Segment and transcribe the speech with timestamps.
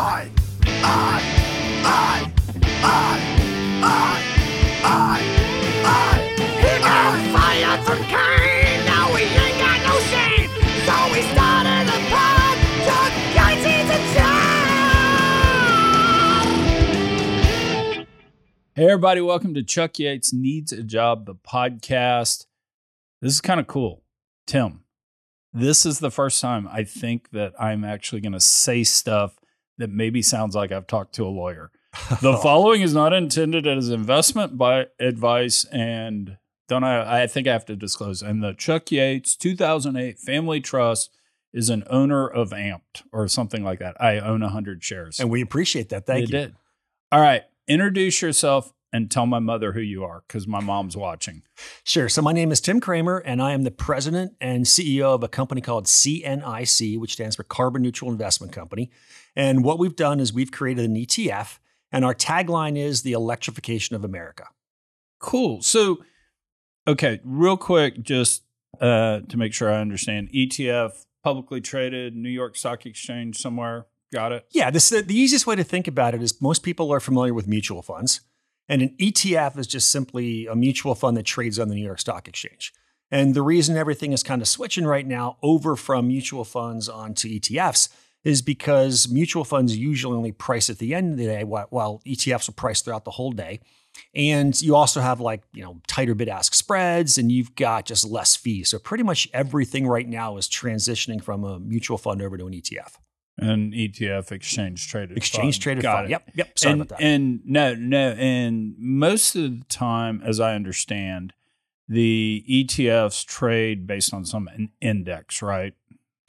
[0.00, 0.30] I,
[0.64, 1.18] I,
[1.82, 2.32] I,
[2.84, 3.18] I,
[3.82, 4.06] I,
[4.84, 5.18] I,
[5.82, 6.22] I.
[6.38, 8.86] He got fired from Kayne.
[8.86, 10.50] Now we ain't got no shame.
[10.86, 12.58] So we started a pod.
[13.34, 13.98] Yates needs a.
[18.76, 22.46] Hey, everybody, welcome to Chuck Yates Needs a Job, the podcast.
[23.20, 24.04] This is kind of cool.
[24.46, 24.84] Tim,
[25.52, 29.37] this is the first time I think that I'm actually going to say stuff
[29.78, 31.70] that maybe sounds like I've talked to a lawyer.
[32.20, 36.36] The following is not intended as investment by advice and
[36.68, 41.10] don't I I think I have to disclose and the Chuck Yates 2008 Family Trust
[41.52, 44.00] is an owner of Amped or something like that.
[44.00, 45.18] I own 100 shares.
[45.18, 46.06] And we appreciate that.
[46.06, 46.44] Thank They you.
[46.46, 46.54] did.
[47.10, 47.44] All right.
[47.66, 51.42] Introduce yourself and tell my mother who you are because my mom's watching.
[51.84, 52.08] Sure.
[52.08, 55.28] So my name is Tim Kramer, and I am the president and CEO of a
[55.28, 58.90] company called CNIC, which stands for Carbon Neutral Investment Company.
[59.38, 61.60] And what we've done is we've created an ETF,
[61.92, 64.48] and our tagline is the electrification of America.
[65.20, 65.62] Cool.
[65.62, 66.04] So,
[66.88, 68.42] okay, real quick, just
[68.80, 73.86] uh, to make sure I understand ETF, publicly traded, New York Stock Exchange somewhere.
[74.12, 74.46] Got it.
[74.50, 77.46] Yeah, this the easiest way to think about it is most people are familiar with
[77.46, 78.22] mutual funds,
[78.68, 82.00] and an ETF is just simply a mutual fund that trades on the New York
[82.00, 82.72] Stock Exchange.
[83.08, 87.28] And the reason everything is kind of switching right now over from mutual funds onto
[87.28, 87.88] ETFs
[88.28, 92.46] is because mutual funds usually only price at the end of the day, while, ETFs
[92.46, 93.58] will price throughout the whole day.
[94.14, 98.04] And you also have like, you know, tighter bid ask spreads and you've got just
[98.04, 98.68] less fees.
[98.68, 102.52] So pretty much everything right now is transitioning from a mutual fund over to an
[102.52, 102.96] ETF.
[103.38, 105.16] An ETF, exchange traded.
[105.16, 105.62] Exchange fund.
[105.62, 106.06] traded Got fund.
[106.06, 106.10] it.
[106.10, 106.30] Yep.
[106.34, 106.58] Yep.
[106.58, 107.04] Sorry and, about that.
[107.04, 111.32] and no, no, and most of the time, as I understand,
[111.88, 114.48] the ETFs trade based on some
[114.80, 115.74] index, right?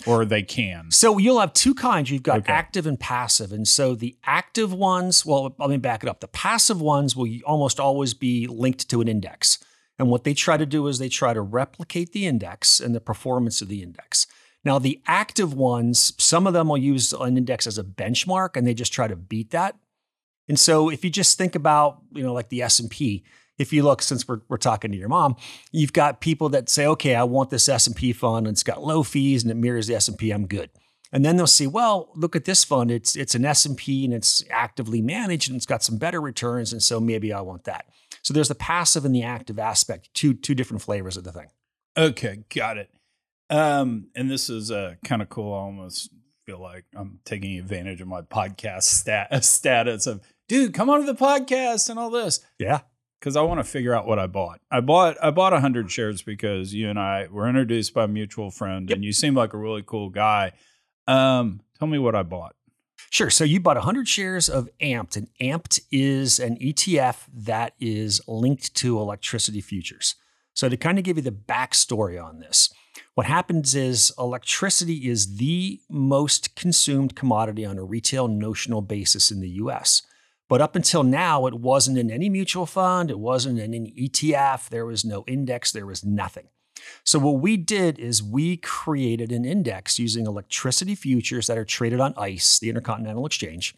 [0.06, 0.92] Or they can.
[0.92, 2.10] So you'll have two kinds.
[2.10, 2.54] You've got Okay.
[2.54, 3.52] active and passive.
[3.52, 6.22] And so the active ones, well, let me back it up.
[6.22, 9.60] The passive ones will almost always be linked to an index.
[9.98, 13.02] And what they try to do is they try to replicate the index and the
[13.02, 14.26] performance of the index.
[14.64, 18.66] Now, the active ones, some of them will use an index as a benchmark and
[18.66, 19.76] they just try to beat that.
[20.48, 23.24] And so if you just think about, you know, like the S&P,
[23.60, 25.36] if you look since we're, we're talking to your mom,
[25.72, 29.04] you've got people that say, okay, I want this S&P fund and it's got low
[29.04, 30.70] fees and it mirrors the S&P, I'm good.
[31.12, 32.92] And then they'll see, well, look at this fund.
[32.92, 36.82] It's it's an S&P and it's actively managed and it's got some better returns and
[36.82, 37.86] so maybe I want that.
[38.22, 41.48] So there's the passive and the active aspect, two two different flavors of the thing.
[41.98, 42.90] Okay, got it.
[43.50, 45.54] Um, and this is uh, kind of cool.
[45.54, 46.12] I almost
[46.46, 51.06] feel like I'm taking advantage of my podcast stat- status of, dude, come on to
[51.06, 52.82] the podcast and all this Yeah.
[53.20, 54.62] Because I want to figure out what I bought.
[54.72, 58.52] I bought I bought hundred shares because you and I were introduced by a mutual
[58.52, 60.54] friend, and you seem like a really cool guy.
[61.08, 62.56] Um, tell me what I bought.
[63.10, 63.30] Sure.
[63.30, 68.76] So you bought 100 shares of Amped, and Amped is an ETF that is linked
[68.76, 70.16] to electricity futures.
[70.54, 72.72] So to kind of give you the backstory on this,
[73.16, 79.40] what happens is electricity is the most consumed commodity on a retail notional basis in
[79.40, 80.04] the US.
[80.50, 84.68] But up until now, it wasn't in any mutual fund, it wasn't in any ETF,
[84.70, 86.48] there was no index, there was nothing.
[87.04, 92.00] So, what we did is we created an index using electricity futures that are traded
[92.00, 93.76] on ICE, the Intercontinental Exchange.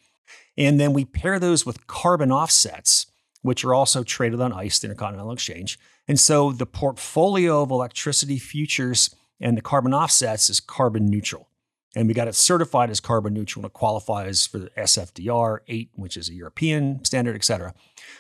[0.58, 3.08] And then we pair those with carbon offsets,
[3.42, 5.78] which are also traded on ICE, the Intercontinental Exchange.
[6.08, 11.50] And so the portfolio of electricity futures and the carbon offsets is carbon neutral.
[11.96, 15.90] And we got it certified as carbon neutral and it qualifies for the SFDR 8,
[15.96, 17.74] which is a European standard, et cetera.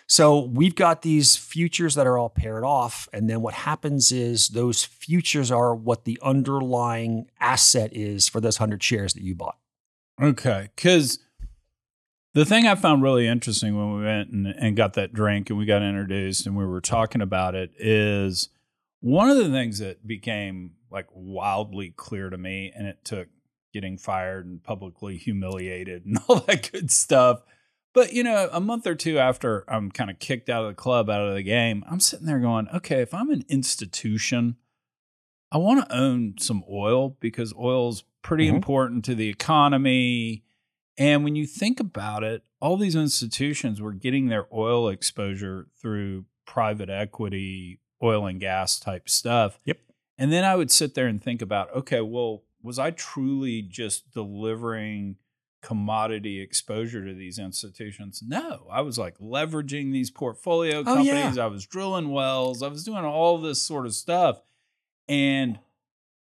[0.08, 3.08] So we've got these futures that are all paired off.
[3.14, 8.60] And then what happens is those futures are what the underlying asset is for those
[8.60, 9.58] 100 shares that you bought.
[10.22, 11.20] Okay, because
[12.34, 15.58] the thing I found really interesting when we went and, and got that drink and
[15.58, 18.50] we got introduced and we were talking about it is
[19.00, 23.28] one of the things that became like wildly clear to me, and it took
[23.74, 27.42] getting fired and publicly humiliated and all that good stuff.
[27.94, 30.76] But you know, a month or two after I'm kind of kicked out of the
[30.76, 34.56] club, out of the game, I'm sitting there going, okay, if I'm an institution,
[35.52, 38.56] I want to own some oil because oil's pretty Mhm.
[38.56, 40.44] important to the economy.
[40.98, 46.26] And when you think about it, all these institutions were getting their oil exposure through
[46.46, 49.60] private equity, oil and gas type stuff.
[49.66, 49.80] Yep.
[50.18, 54.12] And then I would sit there and think about, okay, well, was I truly just
[54.14, 55.18] delivering
[55.62, 58.24] commodity exposure to these institutions?
[58.26, 61.14] No, I was like leveraging these portfolio Oh, yeah.
[61.14, 61.38] companies.
[61.38, 62.64] I was drilling wells.
[62.64, 64.42] I was doing all this sort of stuff.
[65.08, 65.60] And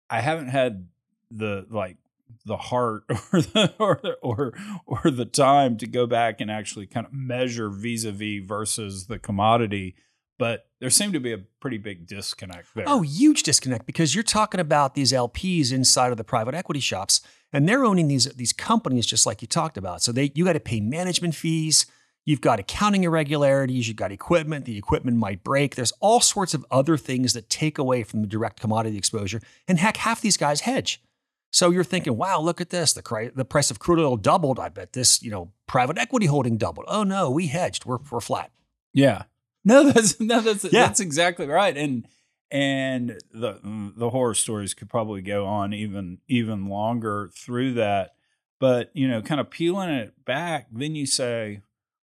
[0.09, 0.87] I haven't had
[1.29, 1.97] the like
[2.45, 4.53] the heart or the or or
[4.85, 9.95] or the time to go back and actually kind of measure vis-a-vis versus the commodity
[10.41, 12.85] but there seemed to be a pretty big disconnect there.
[12.87, 17.21] Oh, huge disconnect because you're talking about these LPs inside of the private equity shops,
[17.53, 20.01] and they're owning these these companies just like you talked about.
[20.01, 21.85] So they you got to pay management fees.
[22.25, 23.87] You've got accounting irregularities.
[23.87, 24.65] You've got equipment.
[24.65, 25.75] The equipment might break.
[25.75, 29.41] There's all sorts of other things that take away from the direct commodity exposure.
[29.67, 31.03] And heck, half these guys hedge.
[31.51, 32.93] So you're thinking, wow, look at this.
[32.93, 34.59] The, the price of crude oil doubled.
[34.59, 36.87] I bet this, you know, private equity holding doubled.
[36.89, 37.85] Oh no, we hedged.
[37.85, 38.49] We're, we're flat.
[38.91, 39.25] Yeah.
[39.65, 40.69] No, that's no, that's Yeah.
[40.87, 41.77] that's exactly right.
[41.77, 42.07] And
[42.49, 43.59] and the
[43.95, 48.15] the horror stories could probably go on even even longer through that.
[48.59, 51.61] But you know, kind of peeling it back, then you say,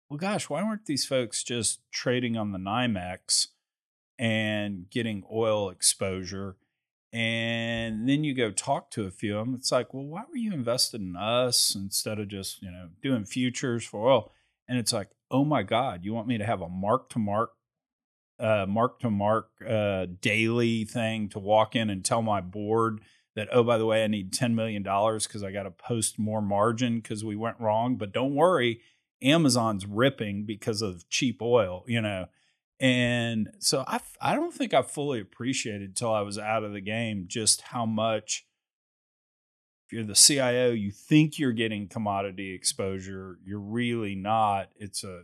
[0.08, 3.48] well, gosh, why weren't these folks just trading on the NYMEX
[4.18, 6.56] and getting oil exposure?
[7.12, 9.54] And then you go talk to a few of them.
[9.54, 13.24] It's like, well, why were you invested in us instead of just you know doing
[13.24, 14.32] futures for oil?
[14.68, 17.50] And it's like, oh my God, you want me to have a mark to mark,
[18.38, 23.00] uh, mark to mark uh, daily thing to walk in and tell my board
[23.34, 26.42] that, oh, by the way, I need $10 million because I got to post more
[26.42, 27.96] margin because we went wrong.
[27.96, 28.80] But don't worry,
[29.22, 32.26] Amazon's ripping because of cheap oil, you know.
[32.78, 36.80] And so I, I don't think I fully appreciated till I was out of the
[36.80, 38.46] game just how much
[39.86, 43.38] if you're the CIO, you think you're getting commodity exposure.
[43.44, 44.68] You're really not.
[44.78, 45.22] It's a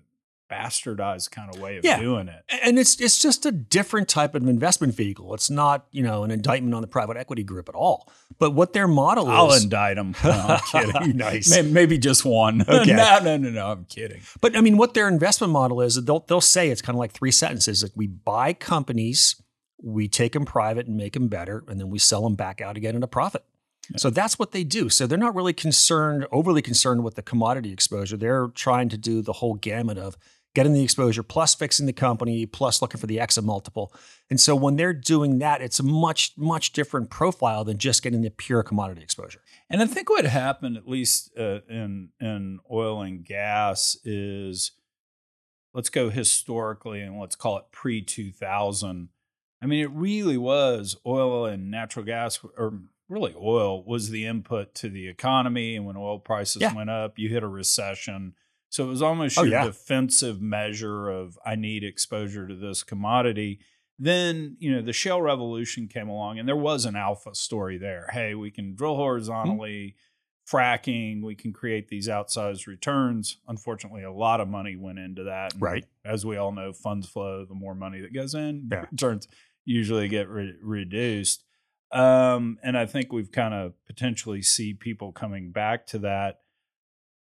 [0.50, 1.98] bastardized kind of way of Yeah.
[1.98, 2.44] doing it.
[2.62, 5.32] And it's it's just a different type of investment vehicle.
[5.34, 8.12] It's not, you know, an indictment on the private equity group at all.
[8.38, 10.14] But what their model I'll is indict them.
[10.22, 10.60] No, I'm
[10.92, 11.16] kidding.
[11.16, 11.50] Nice.
[11.50, 12.62] May- Maybe just one.
[12.68, 12.92] Okay.
[12.92, 13.66] no, no, no, no.
[13.72, 14.20] I'm kidding.
[14.42, 17.12] But I mean, what their investment model is, they'll they'll say it's kind of like
[17.12, 17.82] three sentences.
[17.82, 19.40] Like we buy companies,
[19.82, 22.76] we take them private and make them better, and then we sell them back out
[22.76, 23.42] again at a profit.
[23.96, 24.88] So that's what they do.
[24.88, 28.16] So they're not really concerned, overly concerned with the commodity exposure.
[28.16, 30.16] They're trying to do the whole gamut of
[30.54, 33.92] getting the exposure plus fixing the company plus looking for the exit multiple.
[34.30, 38.22] And so when they're doing that, it's a much much different profile than just getting
[38.22, 39.40] the pure commodity exposure.
[39.70, 44.72] And I think what happened, at least uh, in in oil and gas, is
[45.74, 49.08] let's go historically and let's call it pre two thousand.
[49.62, 52.80] I mean, it really was oil and natural gas, or
[53.12, 55.76] really oil, was the input to the economy.
[55.76, 56.74] And when oil prices Yeah.
[56.74, 58.34] went up, you hit a recession.
[58.70, 59.64] So it was almost Oh, your yeah.
[59.66, 63.60] defensive measure of I need exposure to this commodity.
[63.98, 68.08] Then, you know, the shale revolution came along and there was an alpha story there.
[68.12, 69.00] Hey, we can drill mm-hmm.
[69.02, 69.96] horizontally,
[70.50, 73.38] fracking, we can create these outsized returns.
[73.46, 75.52] Unfortunately, a lot of money went into that.
[75.52, 75.84] And Right.
[76.04, 78.86] As we all know, funds flow, the more money that goes in, Yeah.
[78.90, 79.28] returns
[79.64, 81.44] usually get re- reduced.
[81.92, 86.38] Um, and I think we've kind of potentially see people coming back to that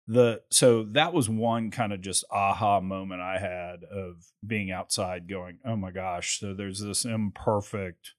[0.06, 5.28] the so that was one kind of just aha moment I had of being outside
[5.28, 8.12] going, oh my gosh, so there's this imperfect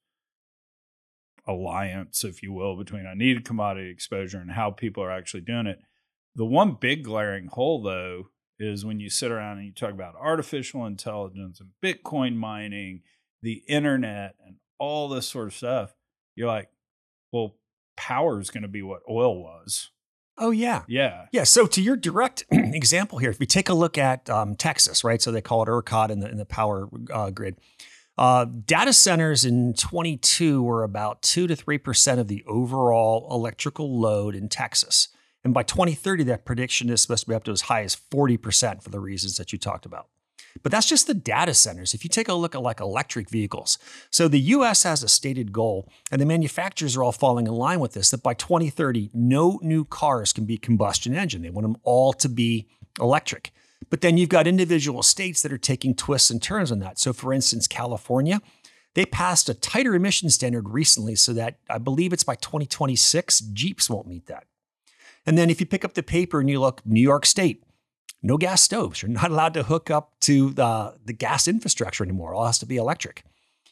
[1.48, 5.66] alliance, if you will, between I needed commodity exposure and how people are actually doing
[5.66, 5.80] it.
[6.36, 8.30] The one big glaring hole though
[8.60, 13.02] is when you sit around and you talk about artificial intelligence and Bitcoin mining,
[13.42, 15.94] the internet and all this sort of stuff,
[16.38, 16.70] you're like,
[17.34, 17.56] well,
[17.98, 19.90] power is going to be what oil was.
[20.38, 20.84] Oh yeah.
[20.88, 21.26] Yeah.
[21.32, 21.44] Yeah.
[21.44, 25.22] So to your direct example here, if we take a look at um, Texas, right?
[25.22, 27.58] So they call it ERCOT in the in the power uh, grid.
[28.20, 34.00] Uh, data centers in 22 were about two to three percent of the overall electrical
[34.00, 35.10] load in Texas,
[35.44, 38.38] and by 2030, that prediction is supposed to be up to as high as 40
[38.38, 40.08] percent for the reasons that you talked about.
[40.64, 41.94] But that's just the data centers.
[41.94, 43.78] If you take a look at like electric vehicles,
[44.10, 47.80] so the US has a stated goal, and the manufacturers are all falling in line
[47.80, 51.42] with this that by 2030, no new cars can be combustion engine.
[51.42, 52.68] They want them all to be
[53.00, 53.52] electric.
[53.90, 57.00] But then you've got individual states that are taking twists and turns on that.
[57.00, 58.42] So, for instance, California,
[58.96, 63.90] they passed a tighter emission standard recently so that I believe it's by 2026, Jeeps
[63.90, 64.46] won't meet that.
[65.26, 67.64] And then if you pick up the paper and you look, New York State,
[68.28, 69.02] no gas stoves.
[69.02, 72.34] You're not allowed to hook up to the, the gas infrastructure anymore.
[72.34, 73.24] It all has to be electric.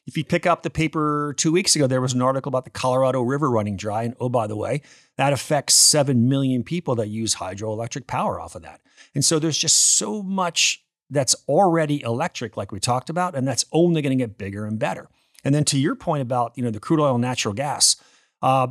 [0.07, 2.69] If you pick up the paper two weeks ago, there was an article about the
[2.69, 4.03] Colorado River running dry.
[4.03, 4.81] And oh, by the way,
[5.17, 8.81] that affects 7 million people that use hydroelectric power off of that.
[9.15, 13.65] And so there's just so much that's already electric, like we talked about, and that's
[13.71, 15.09] only going to get bigger and better.
[15.43, 17.95] And then to your point about you know the crude oil and natural gas,
[18.41, 18.67] uh,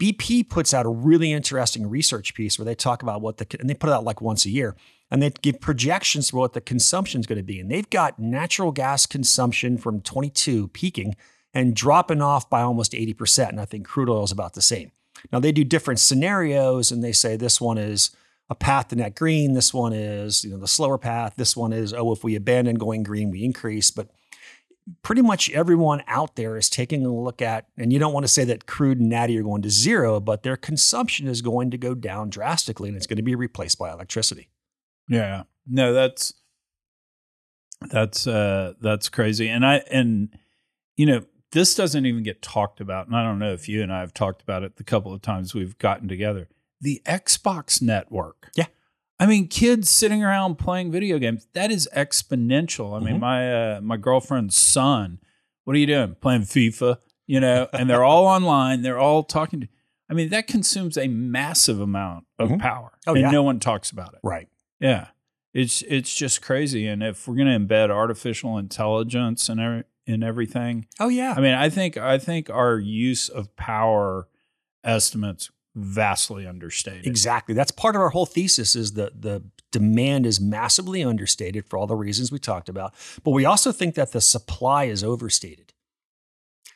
[0.00, 3.70] BP puts out a really interesting research piece where they talk about what the and
[3.70, 4.76] they put it out like once a year
[5.10, 7.60] and they give projections for what the consumption is going to be.
[7.60, 11.14] And they've got natural gas consumption from 22 peaking
[11.54, 13.50] and dropping off by almost 80%.
[13.50, 14.90] And I think crude oil is about the same.
[15.30, 18.10] Now they do different scenarios and they say this one is
[18.48, 21.72] a path to net green, this one is, you know, the slower path, this one
[21.72, 24.08] is oh if we abandon going green we increase, but
[25.02, 28.32] pretty much everyone out there is taking a look at and you don't want to
[28.32, 31.78] say that crude and natty are going to zero, but their consumption is going to
[31.78, 34.48] go down drastically and it's going to be replaced by electricity.
[35.08, 35.44] Yeah.
[35.66, 36.34] No, that's
[37.88, 39.48] that's uh that's crazy.
[39.48, 40.36] And I and
[40.96, 43.06] you know, this doesn't even get talked about.
[43.06, 45.22] And I don't know if you and I have talked about it the couple of
[45.22, 46.48] times we've gotten together.
[46.80, 48.50] The Xbox network.
[48.56, 48.66] Yeah.
[49.22, 53.00] I mean, kids sitting around playing video games, that is exponential.
[53.00, 53.20] I mean, Mhm.
[53.20, 55.18] my uh, my girlfriend's son,
[55.64, 56.16] what are you doing?
[56.20, 59.68] Playing FIFA, you know, and they're all online, they're all talking to
[60.10, 62.58] I mean, that consumes a massive amount of Mhm.
[62.60, 62.92] power.
[63.06, 63.30] Oh, and yeah.
[63.30, 64.20] no one talks about it.
[64.22, 64.48] Right.
[64.80, 65.06] Yeah.
[65.54, 66.86] It's it's just crazy.
[66.86, 71.34] And if we're gonna embed artificial intelligence and every, in everything, Oh yeah.
[71.36, 74.28] I mean, I think I think our use of power
[74.84, 77.06] estimates vastly understated.
[77.06, 77.54] Exactly.
[77.54, 81.86] That's part of our whole thesis is that the demand is massively understated for all
[81.86, 82.94] the reasons we talked about.
[83.24, 85.72] But we also think that the supply is overstated.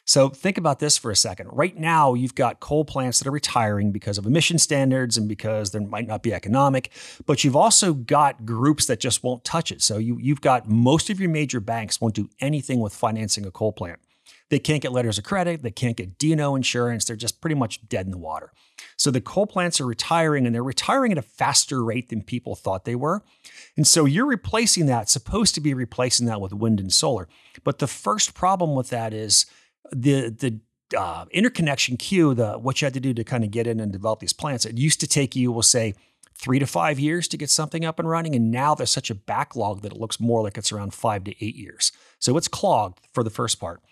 [0.08, 1.48] So think about this for a second.
[1.50, 5.72] Right now, you've got coal plants that are retiring because of emission standards and because
[5.72, 6.92] they might not be economic,
[7.26, 9.82] but you've also got groups that just won't touch it.
[9.82, 13.50] So you, you've got most of your major banks won't do anything with financing a
[13.50, 13.98] coal plant.
[14.48, 17.88] They can't get letters of credit, they can't get D&O insurance, they're just pretty much
[17.88, 18.52] dead in the water.
[18.96, 22.54] So the coal plants are retiring and they're retiring at a faster rate than people
[22.54, 23.22] thought they were.
[23.76, 27.28] And so you're replacing that, supposed to be replacing that with wind and solar.
[27.64, 29.46] But the first problem with that is
[29.90, 30.60] the the
[30.96, 33.92] uh, interconnection queue, the what you had to do to kind of get in and
[33.92, 34.64] develop these plants.
[34.64, 35.94] It used to take you, we'll say,
[36.34, 39.14] three to five years to get something up and running, and now there's such a
[39.14, 41.92] backlog that it looks more like it's around five to eight years.
[42.18, 43.82] So it's clogged for the first part.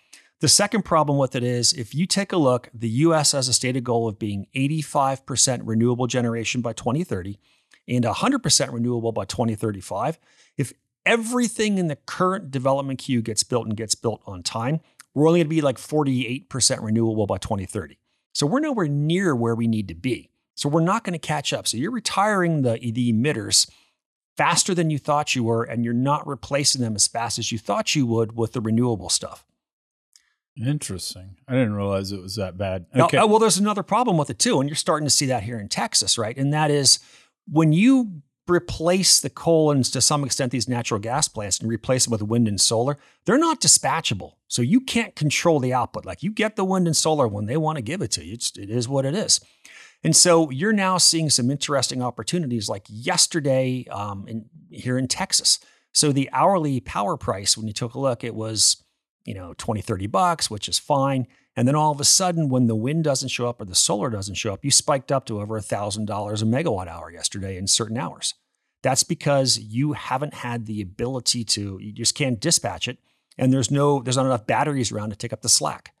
[0.45, 3.53] The second problem with it is if you take a look, the US has a
[3.53, 7.39] stated goal of being 85% renewable generation by 2030
[7.87, 10.19] and 100% renewable by 2035.
[10.55, 10.71] If
[11.03, 14.81] everything in the current development queue gets built and gets built on time,
[15.15, 17.97] we're only going to be like 48% renewable by 2030.
[18.31, 20.29] So we're nowhere near where we need to be.
[20.53, 21.67] So we're not going to catch up.
[21.67, 23.67] So you're retiring the, the emitters
[24.37, 27.57] faster than you thought you were, and you're not replacing them as fast as you
[27.57, 29.43] thought you would with the renewable stuff.
[30.57, 31.35] Interesting.
[31.47, 32.85] I didn't realize it was that bad.
[32.95, 33.17] Okay.
[33.17, 35.59] uh, well, there's another problem with it too, and you're starting to see that here
[35.59, 36.35] in Texas, right?
[36.37, 36.99] And that is
[37.51, 42.05] when you replace the coal and to some extent these natural gas plants and replace
[42.05, 44.33] them with wind and solar, they're not dispatchable.
[44.47, 46.05] So you can't control the output.
[46.05, 48.33] Like you get the wind and solar when they want to give it to you.
[48.33, 49.41] It's, it is what it is.
[50.03, 55.59] And so you're now seeing some interesting opportunities like yesterday um, in, here in Texas.
[55.93, 58.83] So the hourly power price, when you took a look, it was,
[59.25, 61.27] you know, 20, 30 bucks, which is fine.
[61.55, 64.09] And then all of a sudden, when the wind doesn't show up or the solar
[64.09, 67.97] doesn't show up, you spiked up to over $1,000 a megawatt hour yesterday in certain
[67.97, 68.33] hours.
[68.83, 72.99] That's because you haven't had the ability to, you just can't dispatch it.
[73.37, 75.93] And there's no, there's not enough batteries around to take up the slack.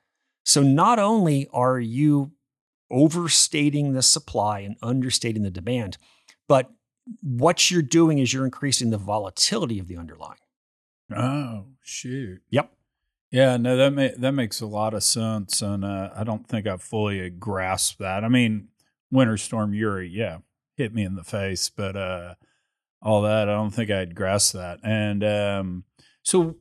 [0.43, 2.33] So not only are you
[2.91, 5.97] overstating the supply and understating the demand,
[6.47, 6.69] but
[7.21, 10.39] what you're doing is you're increasing the volatility of the underlying.
[11.15, 12.41] oh shoot.
[12.49, 12.71] Yep.
[13.31, 16.77] Yeah, no, that that makes a lot of sense, and uh, I don't think I
[16.77, 18.23] fully grasped that.
[18.23, 18.69] I mean,
[19.11, 20.37] Winter Storm Uri, yeah,
[20.77, 22.35] hit me in the face, but uh,
[23.01, 24.79] all that, I don't think I'd grasp that.
[24.83, 25.83] And um,
[26.23, 26.55] so,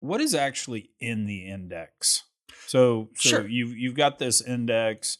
[0.00, 2.24] what is actually in the index?
[2.66, 3.48] So, so Sure.
[3.48, 5.18] you've you've got this index,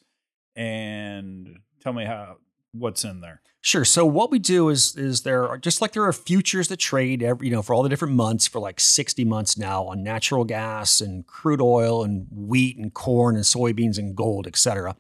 [0.54, 2.36] and tell me how
[2.72, 3.40] what's in there.
[3.62, 3.84] Sure.
[3.84, 7.22] So what we do is is there are just like there are futures that trade
[7.22, 10.44] every you know for all the different months for like 60 months now on natural
[10.44, 14.96] gas and crude oil and wheat and corn and soybeans and gold, et cetera.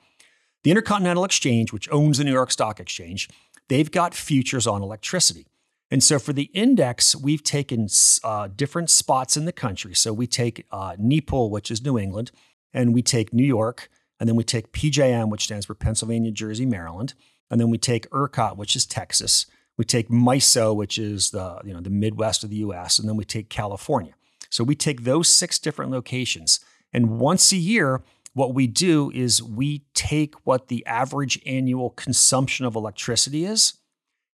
[0.62, 3.30] The Intercontinental Exchange, which owns the New York Stock Exchange,
[3.68, 5.46] they've got futures on electricity.
[5.90, 7.88] And so for the index, we've taken
[8.22, 9.94] uh, different spots in the country.
[9.94, 12.30] So we take uh, which is New England,
[12.74, 13.88] and we take New York,
[14.20, 17.14] and then we take PJM, which stands for Pennsylvania, Jersey, Maryland.
[17.50, 19.46] And then we take ERCOT, which is Texas.
[19.76, 22.98] We take MISO, which is the, you know, the Midwest of the US.
[22.98, 24.12] And then we take California.
[24.50, 26.60] So we take those six different locations.
[26.92, 28.02] And once a year,
[28.32, 33.74] what we do is we take what the average annual consumption of electricity is,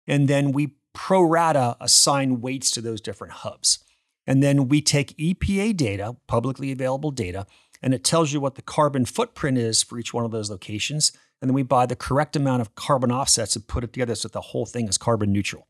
[0.07, 3.79] and then we pro rata assign weights to those different hubs.
[4.27, 7.47] And then we take EPA data, publicly available data,
[7.83, 11.13] and it tells you what the carbon footprint is for each one of those locations.
[11.41, 14.29] And then we buy the correct amount of carbon offsets and put it together so
[14.29, 15.67] that the whole thing is carbon neutral.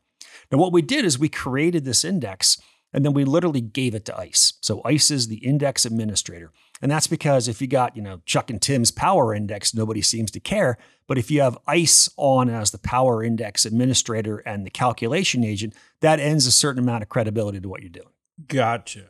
[0.51, 2.57] Now, what we did is we created this index
[2.93, 4.53] and then we literally gave it to ICE.
[4.61, 6.51] So ICE is the index administrator.
[6.81, 10.31] And that's because if you got, you know, Chuck and Tim's power index, nobody seems
[10.31, 10.77] to care.
[11.07, 15.73] But if you have ICE on as the power index administrator and the calculation agent,
[16.01, 18.13] that ends a certain amount of credibility to what you're doing.
[18.47, 19.05] Gotcha.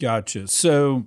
[0.00, 0.48] Gotcha.
[0.48, 1.06] So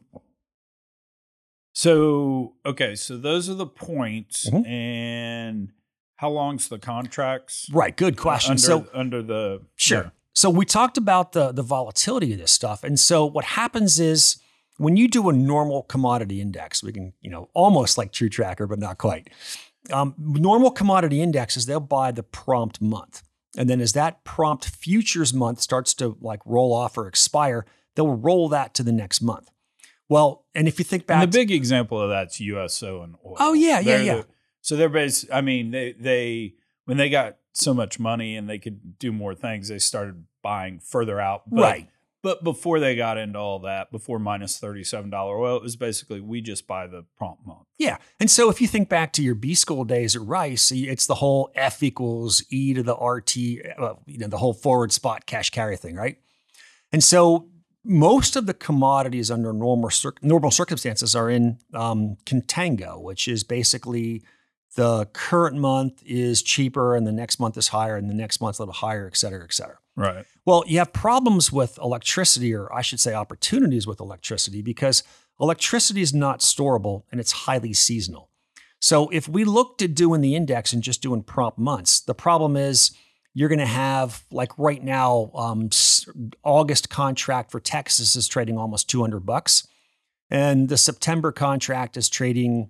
[1.75, 4.65] so okay, so those are the points Mhm.
[4.65, 5.71] and
[6.15, 7.69] how long's the contracts?
[7.71, 7.95] Right.
[7.95, 8.51] Good question.
[8.51, 10.13] Under, so under the Sure.
[10.33, 14.37] So we talked about the the volatility of this stuff, and so what happens is
[14.77, 18.67] when you do a normal commodity index, we can you know almost like True Tracker,
[18.67, 19.29] but not quite.
[19.91, 23.21] Um, normal commodity indexes they'll buy the prompt month,
[23.57, 27.65] and then as that prompt futures month starts to like roll off or expire,
[27.95, 29.51] they'll roll that to the next month.
[30.09, 33.37] Well, and if you think back, And the big example of that's USO and oil.
[33.39, 34.15] Oh, yeah, yeah, They're yeah.
[34.17, 34.25] the-
[34.61, 35.25] so they're based.
[35.31, 36.53] I mean, they they
[36.85, 40.79] when they got so much money and they could do more things, they started buying
[40.79, 41.43] further out.
[41.49, 41.89] But, right,
[42.23, 45.75] But before they got into all that, before minus thirty seven dollar oil, it was
[45.75, 47.67] basically we just buy the prompt month.
[47.77, 47.97] Yeah.
[48.19, 51.15] And so if you think back to your B school days at Rice, it's the
[51.15, 53.37] whole F equals E to the RT,
[53.79, 56.17] uh, you know, the whole forward spot cash carry thing, right?
[56.91, 57.49] And so
[57.85, 59.89] most of the commodities under normal,
[60.21, 64.23] normal circumstances are in um, contango, which is basically
[64.75, 68.59] the current month is cheaper and the next month is higher and the next month's
[68.59, 69.77] a little higher, et cetera, et cetera.
[69.95, 70.25] Right.
[70.45, 75.03] Well, you have problems with electricity, or I should say opportunities with electricity, because
[75.39, 78.29] electricity is not storable and it's highly seasonal.
[78.81, 82.57] So if we looked at doing the index and just doing prompt months, the problem
[82.57, 82.91] is
[83.35, 85.69] you're going to have, like right now, um,
[86.41, 89.67] August contract for Texas is trading almost 200 bucks.
[90.31, 92.69] And the September contract is trading,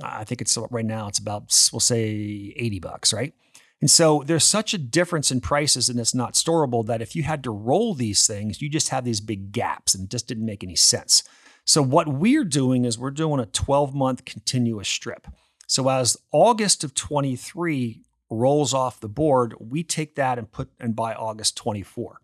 [0.00, 3.34] I think it's right now, it's about, we'll say 80 bucks, right?
[3.80, 7.24] And so there's such a difference in prices and it's not storable that if you
[7.24, 10.46] had to roll these things, you just have these big gaps and it just didn't
[10.46, 11.24] make any sense.
[11.64, 15.26] So what we're doing is we're doing a 12 month continuous strip.
[15.66, 20.96] So as August of 23 rolls off the board, we take that and put and
[20.96, 22.20] buy August 24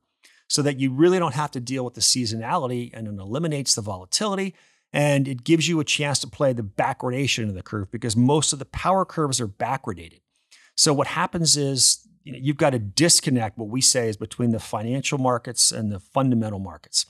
[0.48, 3.82] so that you really don't have to deal with the seasonality and it eliminates the
[3.82, 4.54] volatility
[4.92, 8.52] and it gives you a chance to play the backwardation of the curve because most
[8.52, 10.20] of the power curves are backwardated.
[10.76, 14.50] So what happens is you know, you've got a disconnect, what we say is between
[14.50, 17.06] the financial markets and the fundamental markets.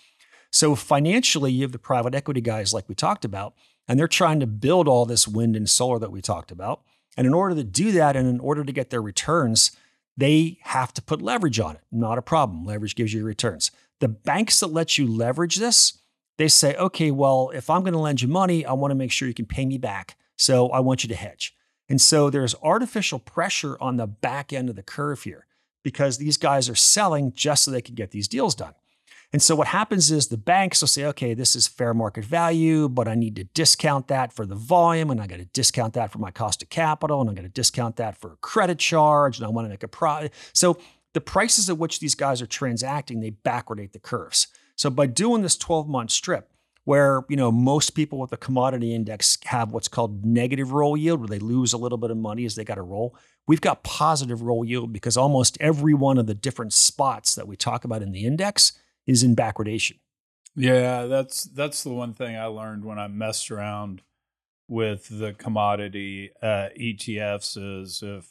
[0.50, 3.54] So financially, you have the private equity guys like we talked about,
[3.88, 6.82] and they're trying to build all this wind and solar that we talked about.
[7.16, 9.72] And in order to do that and in order to get their returns,
[10.16, 11.82] they have to put leverage on it.
[11.90, 12.64] Not a problem.
[12.64, 13.70] Leverage gives you returns.
[14.00, 15.98] The banks that let you leverage this,
[16.38, 19.12] they say, okay, well, if I'm going to lend you money, I want to make
[19.12, 20.16] sure you can pay me back.
[20.36, 21.54] So I want you to hedge.
[21.88, 25.46] And so there's artificial pressure on the back end of the curve here
[25.82, 28.74] because these guys are selling just so they can get these deals done.
[29.32, 32.88] And so what happens is the banks will say, okay, this is fair market value,
[32.88, 36.12] but I need to discount that for the volume, and I got to discount that
[36.12, 39.38] for my cost of capital, and I got to discount that for a credit charge,
[39.38, 40.34] and I want to make a profit.
[40.52, 40.78] So
[41.14, 44.48] the prices at which these guys are transacting, they backwardate the curves.
[44.76, 46.50] So by doing this 12-month strip,
[46.84, 51.20] where you know most people with the commodity index have what's called negative roll yield,
[51.20, 53.16] where they lose a little bit of money as they got to roll.
[53.46, 57.56] We've got positive roll yield because almost every one of the different spots that we
[57.56, 58.72] talk about in the index
[59.06, 59.98] is in backwardation.
[60.54, 64.02] Yeah, that's that's the one thing I learned when I messed around
[64.68, 68.26] with the commodity uh, ETFs is if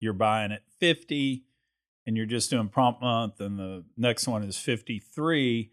[0.00, 1.44] you're buying at 50
[2.06, 5.70] and you're just doing prompt month and the next one is 53,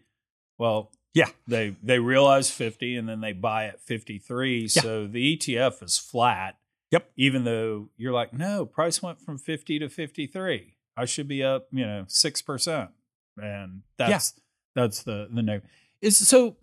[0.58, 1.28] well, Yeah.
[1.46, 4.66] they they realize 50 and then they buy at 53, Yeah.
[4.68, 6.58] so the ETF is flat.
[6.90, 7.10] Yep.
[7.16, 10.74] Even though you're like, no, price went from 50 to 53.
[10.96, 12.88] I should be up, you know, 6%.
[13.36, 14.34] And that's
[14.74, 15.68] that's the the negative.
[16.00, 16.56] Is so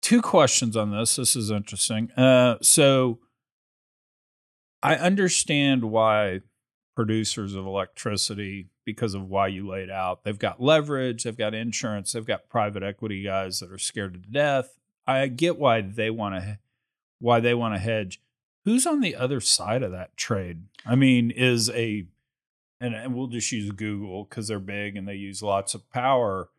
[0.00, 1.16] two questions on this.
[1.16, 2.10] This is interesting.
[2.12, 3.18] Uh so
[4.82, 6.40] I understand why
[6.94, 10.24] producers of electricity because of why you laid out.
[10.24, 14.30] They've got leverage, they've got insurance, they've got private equity guys that are scared to
[14.30, 14.76] death.
[15.06, 16.58] I get why they want to
[17.18, 18.20] why they want to hedge.
[18.64, 20.64] Who's on the other side of that trade?
[20.84, 22.06] I mean, is a
[22.82, 26.50] and, and we'll just use Google because they're big and they use lots of power.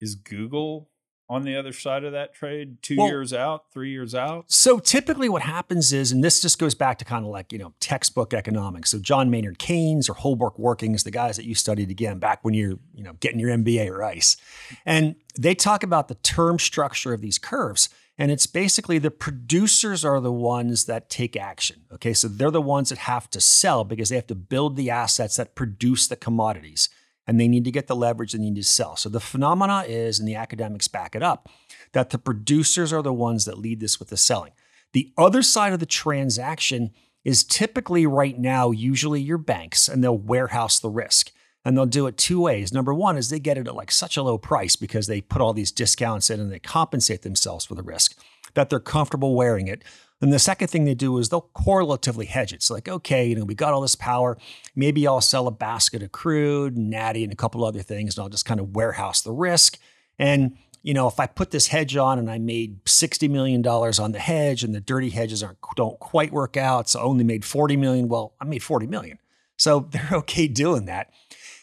[0.00, 0.90] Is Google
[1.28, 4.44] on the other side of that trade two Well- years out, three years out?
[4.48, 7.58] So typically what happens is, and this just goes back to kind of like, you
[7.58, 8.90] know, textbook economics.
[8.90, 12.52] So John Maynard Keynes or Holbrook Workings, the guys that you studied again back when
[12.52, 14.36] you're, you know, getting your MBA or ICE.
[14.84, 17.88] And they talk about the term structure of these curves.
[18.18, 21.82] And it's basically the producers are the ones that take action.
[21.92, 22.12] Okay.
[22.12, 25.36] So they're the ones that have to sell because they have to build the assets
[25.36, 26.88] that produce the commodities.
[27.26, 28.96] and they need to get the leverage and they need to sell.
[28.96, 31.48] So the phenomena is, and the academics back it up,
[31.92, 34.52] that the producers are the ones that lead this with the selling.
[34.92, 36.90] The other side of the transaction
[37.24, 41.30] is typically right now, usually your banks, and they'll warehouse the risk.
[41.64, 42.72] And they'll do it two ways.
[42.72, 45.40] Number one is they get it at like such a low price because they put
[45.40, 48.18] all these discounts in and they compensate themselves for the risk
[48.54, 49.82] that they're comfortable wearing it.
[50.20, 52.62] And the second thing they do is they'll correlatively hedge it.
[52.62, 54.38] So, like, okay, you know, we got all this power.
[54.76, 58.28] Maybe I'll sell a basket of crude, natty, and a couple other things, and I'll
[58.28, 59.78] just kind of warehouse the risk.
[60.20, 64.12] And, you know, if I put this hedge on and I made $60 million on
[64.12, 67.44] the hedge and the dirty hedges aren't don't quite work out, so I only made
[67.44, 69.18] 40 million, well, I made 40 million.
[69.56, 71.10] So they're okay doing that.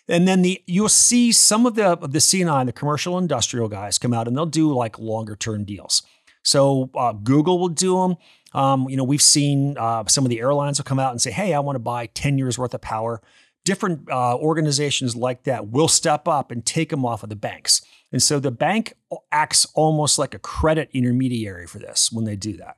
[0.09, 4.13] And then the you'll see some of the the C&I, the commercial industrial guys come
[4.13, 6.01] out and they'll do like longer term deals.
[6.43, 8.17] So uh, Google will do them.
[8.53, 11.31] Um, you know, we've seen uh, some of the airlines will come out and say,
[11.31, 13.21] "Hey, I want to buy 10 years worth of power."
[13.65, 17.81] Different uh, organizations like that will step up and take them off of the banks.
[18.11, 18.93] And so the bank
[19.31, 22.77] acts almost like a credit intermediary for this when they do that.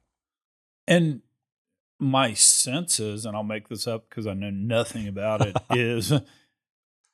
[0.87, 1.21] And
[1.99, 6.11] my sense is, and I'll make this up because I know nothing about it, is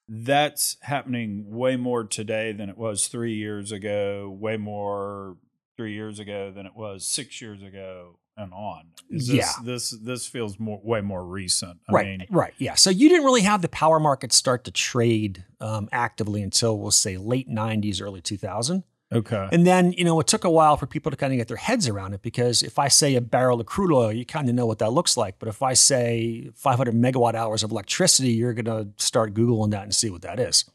[0.08, 5.38] that's happening way more today than it was three years ago, way more
[5.76, 8.88] three years ago than it was six years ago and on.
[9.10, 9.52] Is this, Yeah.
[9.63, 11.80] This this feels more way more recent.
[11.89, 12.76] I right, mean, right, yeah.
[12.76, 16.91] So you didn't really have the power market start to trade um, actively until we'll
[16.91, 18.84] say late '90s, early 2000.
[19.12, 19.48] Okay.
[19.52, 21.58] And then, you know, it took a while for people to kind of get their
[21.58, 24.56] heads around it because if I say a barrel of crude oil, you kind of
[24.56, 25.39] know what that looks like.
[25.39, 29.84] But if I say 500 megawatt hours of electricity, you're going to start Googling that
[29.84, 30.65] and see what that is.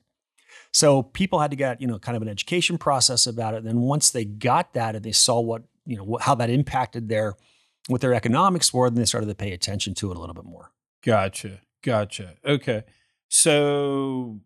[0.72, 3.58] So people had to get, you know, kind of an education process about it.
[3.58, 7.08] And then once they got that and they saw what, you know, how that impacted
[7.08, 7.34] their,
[7.88, 10.44] what their economics were, then they started to pay attention to it a little bit
[10.44, 10.72] more.
[11.04, 11.60] Gotcha.
[11.82, 12.36] Gotcha.
[12.44, 12.84] Okay.
[13.28, 14.40] So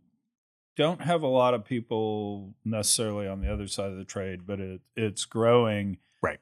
[0.76, 4.60] don't have a lot of people necessarily on the other side of the trade, but
[4.60, 5.98] it it's growing.
[6.22, 6.40] Right.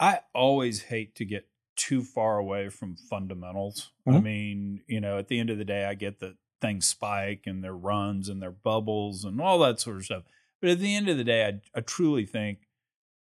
[0.00, 3.90] I always hate to get too far away from fundamentals.
[4.06, 4.22] I Mhm.
[4.22, 7.62] mean, you know, at the end of the day, I get that things spike and
[7.62, 10.24] their runs and their bubbles and all that sort of stuff.
[10.60, 12.68] But at the end of the day, I, I truly think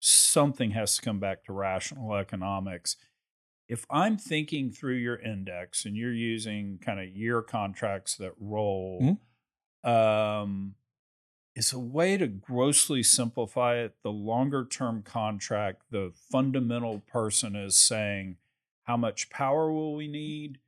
[0.00, 2.96] something has to come back to rational economics.
[3.68, 9.18] If I'm thinking through your index and you're using kind of year contracts that roll,
[9.88, 10.74] um,
[11.54, 13.94] it's a way to grossly simplify it.
[14.02, 18.36] The longer term contract, the fundamental person is saying,
[18.84, 20.58] how much power will we need?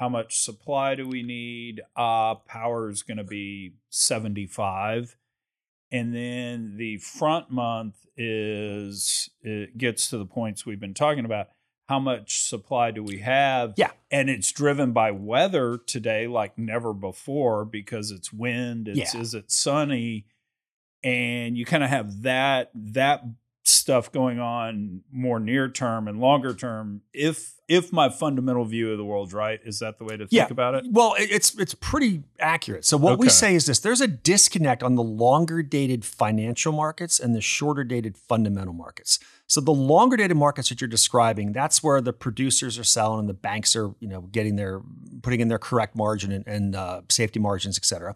[0.00, 1.82] How much supply do we need?
[1.96, 5.16] Uh, power is going to be 75.
[5.90, 11.48] And then the front month is, it gets to the points we've been talking about.
[11.88, 13.74] How much supply do we have?
[13.76, 13.90] Yeah.
[14.10, 19.20] And it's driven by weather today like never before because it's wind, it's Yeah.
[19.20, 20.26] is it sunny?
[21.02, 23.24] And you kind of have that that
[23.64, 28.96] stuff going on more near term and longer term if if my fundamental view of
[28.96, 30.46] the world's right is that the way to think Yeah.
[30.50, 32.84] about it Well, it's it's pretty accurate.
[32.84, 37.18] So what we say is this: there's a disconnect on the longer dated financial markets
[37.20, 39.18] and the shorter dated fundamental markets.
[39.48, 43.28] So the longer dated markets that you're describing, that's where the producers are selling and
[43.28, 44.82] the banks are, you know, getting their
[45.22, 48.14] putting in their correct margin and, and uh, safety margins, et cetera.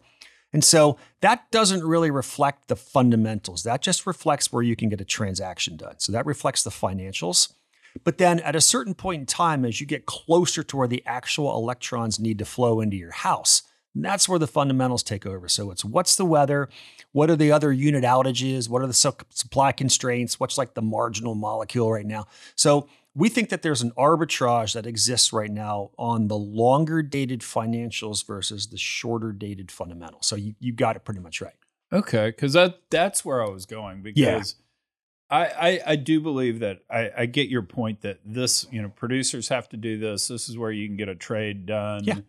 [0.52, 3.62] And so that doesn't really reflect the fundamentals.
[3.62, 5.94] That just reflects where you can get a transaction done.
[5.98, 7.54] So that reflects the financials.
[8.04, 11.02] But then at a certain point in time, as you get closer to where the
[11.06, 13.62] actual electrons need to flow into your house,
[13.94, 15.48] that's where the fundamentals take over.
[15.48, 16.68] So it's what's the weather?
[17.12, 18.68] What are the other unit outages?
[18.68, 20.40] What are the su- supply constraints?
[20.40, 22.26] What's like the marginal molecule right now?
[22.54, 27.40] So we think that there's an arbitrage that exists right now on the longer dated
[27.40, 30.26] financials versus the shorter dated fundamentals.
[30.26, 31.54] So you, you got it pretty much right.
[31.92, 34.54] Okay, because that that's where I was going because
[35.28, 38.88] I, I I do believe that I, I get your point that this you know
[38.88, 40.28] producers have to do this.
[40.28, 42.04] This is where you can get a trade done.
[42.04, 42.20] Yeah.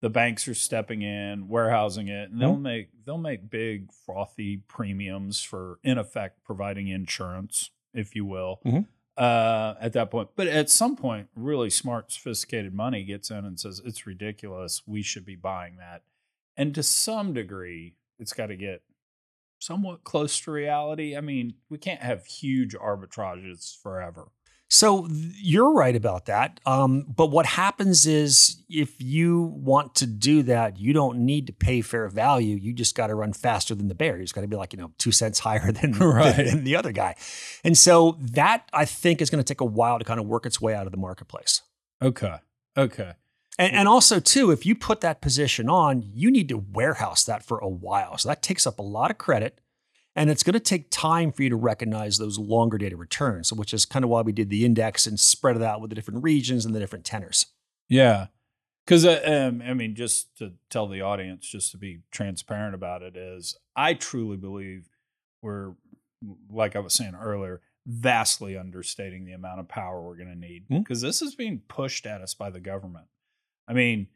[0.00, 2.62] The banks are stepping in, warehousing it, and they'll Mhm.
[2.62, 8.60] make they'll make big frothy premiums for in effect providing insurance, if you will.
[8.64, 8.86] Mhm.
[9.16, 13.60] Uh, at that point, but at some point, really smart, sophisticated money gets in and
[13.60, 14.86] says it's ridiculous.
[14.86, 16.02] We should be buying that,
[16.56, 18.82] and to some degree, it's got to get
[19.58, 21.14] somewhat close to reality.
[21.14, 24.30] I mean, we can't have huge arbitrages forever.
[24.72, 26.60] So you're right about that.
[26.64, 31.52] Um, but what happens is if you want to do that, you don't need to
[31.52, 32.54] pay fair value.
[32.56, 34.16] You just got to run faster than the bear.
[34.16, 36.36] You just got to be like, you know, two cents higher than, Right.
[36.36, 37.16] than, the other guy.
[37.64, 40.46] And so that I think is going to take a while to kind of work
[40.46, 41.62] its way out of the marketplace.
[42.00, 42.36] Okay.
[42.78, 43.14] Okay.
[43.58, 47.42] And, and also, too, if you put that position on, you need to warehouse that
[47.44, 48.18] for a while.
[48.18, 49.60] So that takes up a lot of credit.
[50.16, 53.72] And it's going to take time for you to recognize those longer data returns, which
[53.72, 56.24] is kind of why we did the index and spread it out with the different
[56.24, 57.46] regions and the different tenors.
[57.88, 58.26] Yeah.
[58.84, 63.02] Because, uh, um, I mean, just to tell the audience, just to be transparent about
[63.02, 64.88] it, is I truly believe
[65.42, 65.74] we're,
[66.50, 70.64] like I was saying earlier, vastly understating the amount of power we're going to need
[70.68, 71.06] because Hmm.
[71.06, 73.06] this is being pushed at us by the government.
[73.68, 74.08] I mean,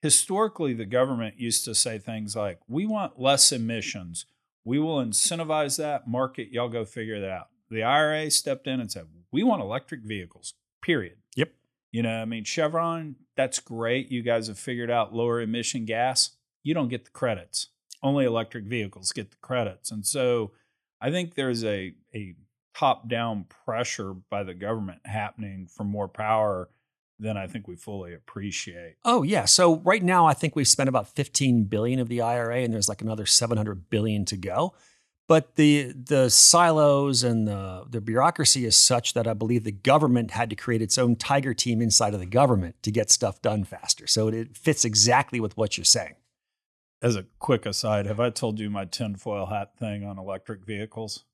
[0.00, 4.26] historically, the government used to say things like, we want less emissions.
[4.64, 6.50] We will incentivize that market.
[6.50, 7.48] Y'all go figure that out.
[7.70, 11.16] The IRA stepped in and said, we want electric vehicles, period.
[11.36, 11.52] Yep.
[11.92, 14.10] You know, I mean, Chevron, that's great.
[14.10, 16.30] You guys have figured out lower emission gas.
[16.62, 17.68] You don't get the credits.
[18.02, 19.90] Only electric vehicles get the credits.
[19.90, 20.52] And so
[21.00, 22.34] I think there's a, a
[22.74, 26.68] top down pressure by the government happening for more power
[27.20, 28.96] than I think we fully appreciate.
[29.04, 29.44] Oh yeah.
[29.44, 32.88] So right now, I think we've spent about 15 billion of the IRA, and there's
[32.88, 34.74] like another 700 billion to go.
[35.28, 40.32] But the the silos and the the bureaucracy is such that I believe the government
[40.32, 43.62] had to create its own tiger team inside of the government to get stuff done
[43.62, 44.08] faster.
[44.08, 46.14] So it, it fits exactly with what you're saying.
[47.00, 51.24] As a quick aside, have I told you my tinfoil hat thing on electric vehicles?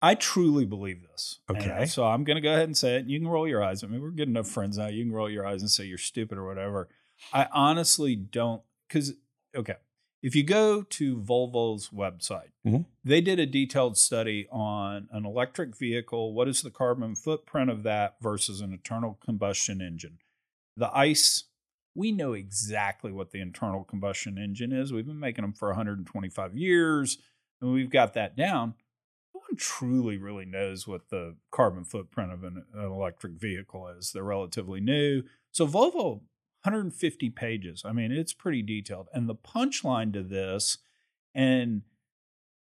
[0.00, 1.40] I truly believe this.
[1.48, 1.86] And Okay.
[1.86, 3.00] so I'm going to go ahead and say it.
[3.00, 3.82] And you can roll your eyes.
[3.82, 4.86] I mean, we're good enough friends now.
[4.86, 6.88] You can roll your eyes and say you're stupid or whatever.
[7.32, 9.14] I honestly don't, because,
[9.56, 9.74] okay,
[10.22, 12.86] if you go to Volvo's website, Mhm.
[13.04, 16.32] they did a detailed study on an electric vehicle.
[16.32, 20.18] What is the carbon footprint of that versus an internal combustion engine?
[20.76, 21.44] The ICE,
[21.94, 24.92] we know exactly what the internal combustion engine is.
[24.92, 27.18] We've been making them for 125 years,
[27.60, 28.74] and we've got that down.
[29.58, 34.12] Truly really knows what the carbon footprint of an, an electric vehicle is.
[34.12, 35.22] They're relatively new.
[35.50, 36.20] So Volvo,
[36.62, 37.82] 150 pages.
[37.84, 39.08] I mean, it's pretty detailed.
[39.12, 40.78] And the punchline to this,
[41.34, 41.82] and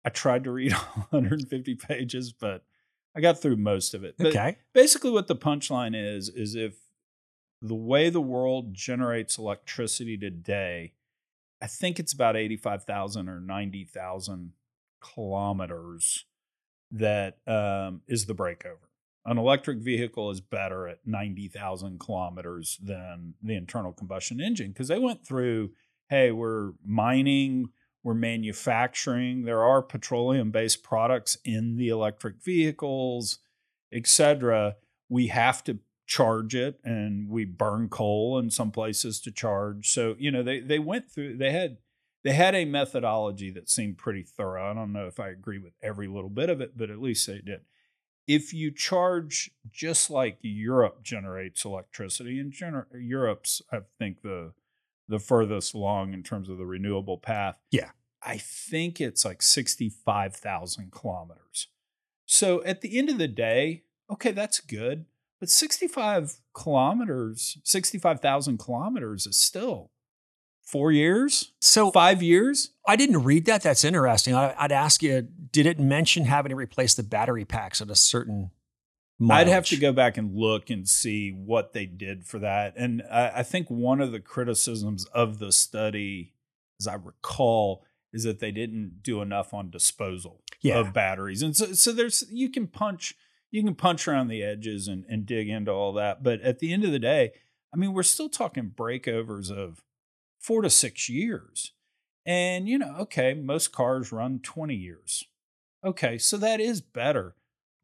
[0.05, 0.71] I tried to read
[1.09, 2.63] 150 pages, but
[3.15, 4.15] I got through most of it.
[4.17, 4.57] But Okay.
[4.73, 6.75] basically what the punchline is is if
[7.61, 10.93] the way the world generates electricity today
[11.61, 14.51] i think it's about 85000 or 90000
[14.99, 16.25] kilometers
[16.93, 18.77] that um, is the breakover.
[19.25, 24.99] An electric vehicle is better at 90000 kilometers than the internal combustion engine because they
[24.99, 25.71] went through
[26.09, 27.69] hey we're mining
[28.03, 33.39] we're manufacturing there are petroleum based products in the electric vehicles
[33.93, 34.75] etc
[35.07, 39.89] we have to charge it and we burn coal in some places to charge.
[39.89, 41.77] So you know they they went through they had
[42.23, 44.69] they had a methodology that seemed pretty thorough.
[44.71, 47.27] I don't know if i agree with every little bit of it but at least
[47.27, 47.61] they did.
[48.25, 54.53] If you charge just like europe generates electricity and gener- europe's i think the
[55.09, 57.91] the furthest along in terms of the renewable path Yeah.
[58.21, 61.67] i think it's like 65000 kilometers.
[62.25, 65.05] So at the end of the day okay that's good
[65.39, 69.91] but 65 kilometers, 65,000 kilometers is still
[70.73, 72.71] four years, So five years.
[72.87, 73.61] I didn't read that.
[73.61, 74.33] That's interesting.
[74.35, 77.95] I, I'd ask you, did it mention having to replace the battery packs at a
[77.95, 78.51] certain
[79.29, 82.73] I'd have to go back and look and see what they did for that.
[82.75, 86.33] And I, I think one of the criticisms of the study,
[86.81, 90.79] as I recall, is that they didn't do enough on disposal Yeah.
[90.79, 91.41] of batteries.
[91.41, 93.15] And so, so there's you can punch
[93.51, 96.23] you can punch around the edges and, and dig into all that.
[96.23, 97.31] But at the end of the day,
[97.73, 99.83] I mean, we're still talking breakovers of
[100.43, 101.71] four to six years.
[102.25, 105.23] And you know, okay, most cars run 20 years.
[105.83, 107.35] Okay, so that is better.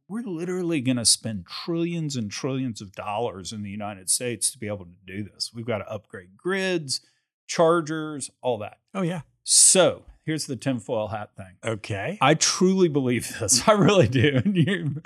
[0.07, 4.57] We're literally going to spend trillions and trillions of dollars in the United States to
[4.57, 5.51] be able to do this.
[5.53, 7.01] We've got to upgrade grids,
[7.47, 8.79] chargers, all that.
[8.93, 9.21] Oh, yeah.
[9.43, 11.57] So here's the tinfoil hat thing.
[11.63, 12.17] Okay.
[12.21, 13.61] I truly believe this.
[13.67, 15.01] I really do.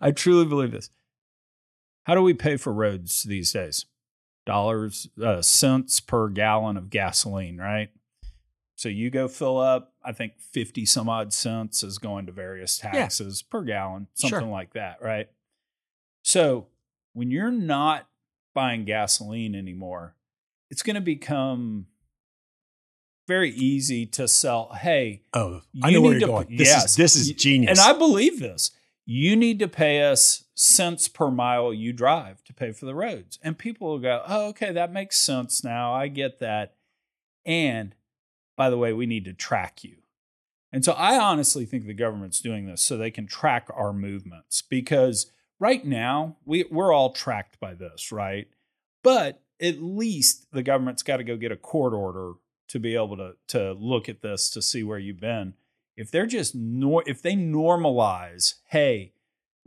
[0.00, 0.90] I truly believe this.
[2.04, 3.84] How do we pay for roads these days?
[4.46, 7.90] Dollars, uh, cents per gallon of gasoline, right?
[8.76, 12.78] So you go fill up, I think 50 some odd cents is going to various
[12.78, 14.30] taxes per gallon, Sure.
[14.30, 15.28] something like that, right?
[16.22, 16.66] So
[17.12, 18.06] when you're not
[18.54, 20.14] buying gasoline anymore,
[20.70, 21.86] it's going to become
[23.26, 26.56] very easy to sell, hey, oh, I know where you're to going.
[26.56, 26.90] This, yes.
[26.90, 27.78] is, this is genius.
[27.78, 28.70] And I believe this.
[29.06, 33.38] You need to pay us cents per mile you drive to pay for the roads.
[33.42, 35.94] And people will go, oh, okay, that makes sense now.
[35.94, 36.74] I get that.
[37.44, 37.94] And
[38.56, 39.96] by the way, we need to track you.
[40.72, 44.62] And so I honestly think the government's doing this so they can track our movements
[44.62, 48.48] because right now we, we're all tracked by this, right?
[49.02, 52.32] But at least the government's got to go get a court order
[52.68, 55.54] to be able to to look at this to see where you've been.
[55.96, 59.12] If they're just nor if they normalize, hey,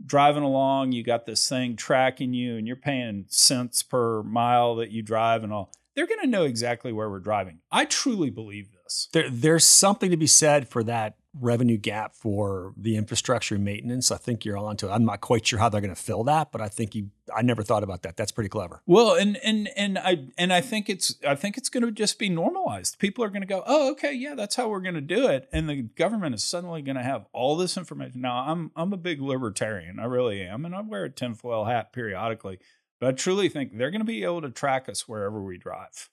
[0.04, 4.90] driving along, you got this thing tracking you and you're paying cents per mile that
[4.90, 7.58] you drive and all, they're going to know exactly where we're driving.
[7.70, 9.08] I truly believe this.
[9.12, 14.10] There, there's something to be said for that revenue gap for the infrastructure maintenance.
[14.10, 14.90] I think you're onto it.
[14.90, 17.10] I'm not quite sure how they're going to fill that, but I think you.
[17.32, 18.16] I never thought about that.
[18.16, 18.82] That's pretty clever.
[18.86, 22.18] Well, and and and I and I think it's I think it's going to just
[22.18, 22.98] be normalized.
[22.98, 25.48] People are going to go, oh, okay, yeah, that's how we're going to do it,
[25.52, 28.20] and the government is suddenly going to have all this information.
[28.20, 31.92] Now, I'm I'm a big libertarian, I really am, and I wear a tinfoil hat
[31.92, 32.58] periodically,
[32.98, 36.10] but I truly think they're going to be able to track us wherever we drive,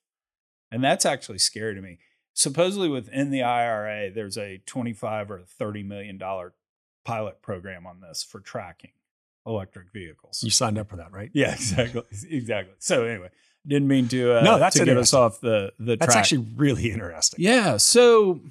[0.72, 1.98] and that's actually scary to me
[2.38, 6.54] supposedly within the IRA, there's a 25 or 30 million dollar
[7.04, 8.92] pilot program on this for tracking
[9.46, 10.44] electric vehicles.
[10.44, 11.32] You signed up for that, right?
[11.34, 12.76] Yeah, exactly, exactly.
[12.78, 13.30] So anyway,
[13.66, 16.00] didn't mean to uh, no, that's to get us off the the track.
[16.00, 16.18] That's track.
[16.18, 17.44] actually really interesting.
[17.44, 17.78] Yeah.
[17.78, 18.42] So,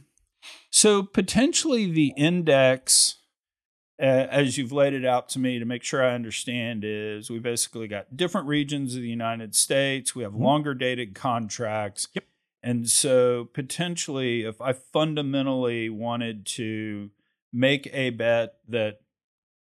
[0.70, 3.16] so potentially the index,
[4.02, 7.38] uh, as you've laid it out to me to make sure I understand, is we
[7.38, 10.14] basically got different regions of the United States.
[10.16, 10.40] We have Mhm.
[10.40, 12.08] longer dated contracts.
[12.14, 12.24] Yep.
[12.66, 17.10] And so potentially, if I fundamentally wanted to
[17.52, 19.02] make a bet that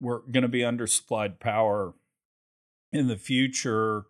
[0.01, 1.93] we're going to be undersupplied power
[2.91, 4.05] in the future,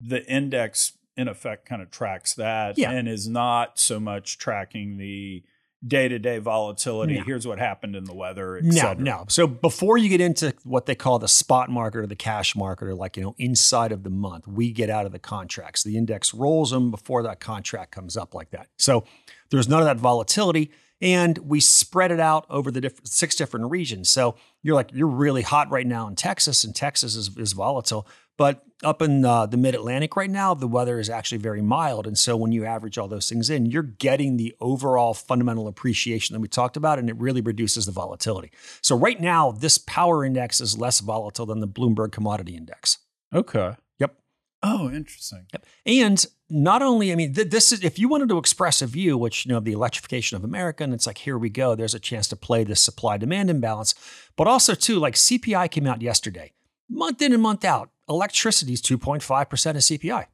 [0.00, 2.92] the index in effect kind of tracks that Yeah.
[2.92, 5.42] and is not so much tracking the
[5.86, 7.18] day-to-day volatility.
[7.18, 7.24] No.
[7.24, 9.24] Here's what happened in the weather, et No, no.
[9.28, 12.86] So before you get into what they call the spot market or the cash market,
[12.86, 15.82] or like you know inside of the month, we get out of the contracts.
[15.82, 18.68] The index rolls them before that contract comes up like that.
[18.78, 19.04] So
[19.50, 23.70] there's none of that volatility, and we spread it out over the diff- six different
[23.70, 24.08] regions.
[24.08, 28.06] So you're like you're really hot right now in Texas, and Texas is, is volatile.
[28.38, 32.06] But up in uh, the mid Atlantic right now, the weather is actually very mild.
[32.06, 36.34] And so when you average all those things in, you're getting the overall fundamental appreciation
[36.34, 38.50] that we talked about, and it really reduces the volatility.
[38.80, 42.98] So right now, this power index is less volatile than the Bloomberg Commodity Index.
[43.34, 43.76] Okay.
[43.98, 44.16] Yep.
[44.62, 45.46] Oh, interesting.
[45.52, 45.66] Yep.
[45.86, 49.16] And not only, I mean, th- this is if you wanted to express a view,
[49.16, 51.74] which you know the electrification of America, and it's like here we go.
[51.74, 53.94] There's a chance to play this supply demand imbalance,
[54.36, 56.52] but also too, like CPI came out yesterday,
[56.90, 60.26] month in and month out, electricity is 2.5 percent of CPI.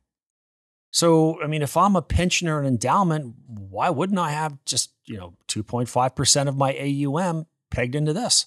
[0.91, 5.17] So I mean, if I'm a pensioner and endowment, why wouldn't I have just you
[5.17, 8.47] know 2.5 percent of my AUM pegged into this?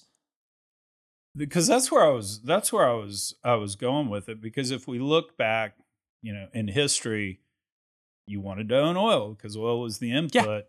[1.36, 4.70] because that's where I was that's where I was I was going with it because
[4.70, 5.76] if we look back,
[6.22, 7.40] you know, in history,
[8.26, 10.64] you wanted to own oil because oil was the input.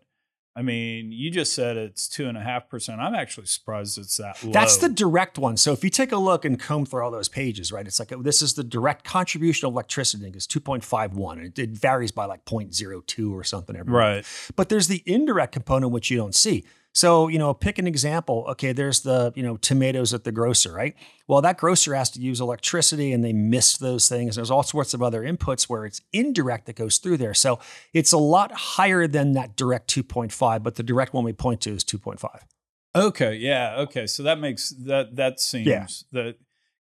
[0.56, 3.00] I mean, you just said it's two and a half percent.
[3.00, 4.52] I'm actually surprised it's that low.
[4.52, 5.56] That's the direct one.
[5.56, 8.12] So if you take a look and comb through all those pages, right, it's like
[8.12, 10.30] oh, this is the direct contribution of electricity.
[10.32, 11.32] It's 2.51.
[11.32, 13.98] And it, it varies by like 0.02 or something every month.
[13.98, 14.52] right.
[14.54, 16.64] But there's the indirect component which you don't see.
[16.94, 18.46] So, you know, pick an example.
[18.50, 20.94] Okay, there's the, you know, tomatoes at the grocer, right?
[21.26, 24.36] Well, that grocer has to use electricity and they miss those things.
[24.36, 27.34] There's all sorts of other inputs where it's indirect that goes through there.
[27.34, 27.58] So
[27.92, 31.70] it's a lot higher than that direct 2.5, but the direct one we point to
[31.70, 32.40] is 2.5.
[32.94, 34.06] Okay, yeah, okay.
[34.06, 35.86] So that makes that that seems Yeah.
[36.12, 36.36] that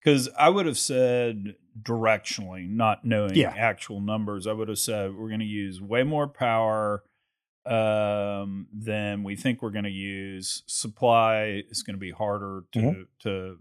[0.04, 3.54] because I would have said directionally, not knowing Yeah.
[3.56, 7.02] actual numbers, I would have said we're going to use way more power
[7.66, 10.62] um than we think we're going to use.
[10.66, 13.06] Supply is going to be harder to Mhm.
[13.20, 13.58] to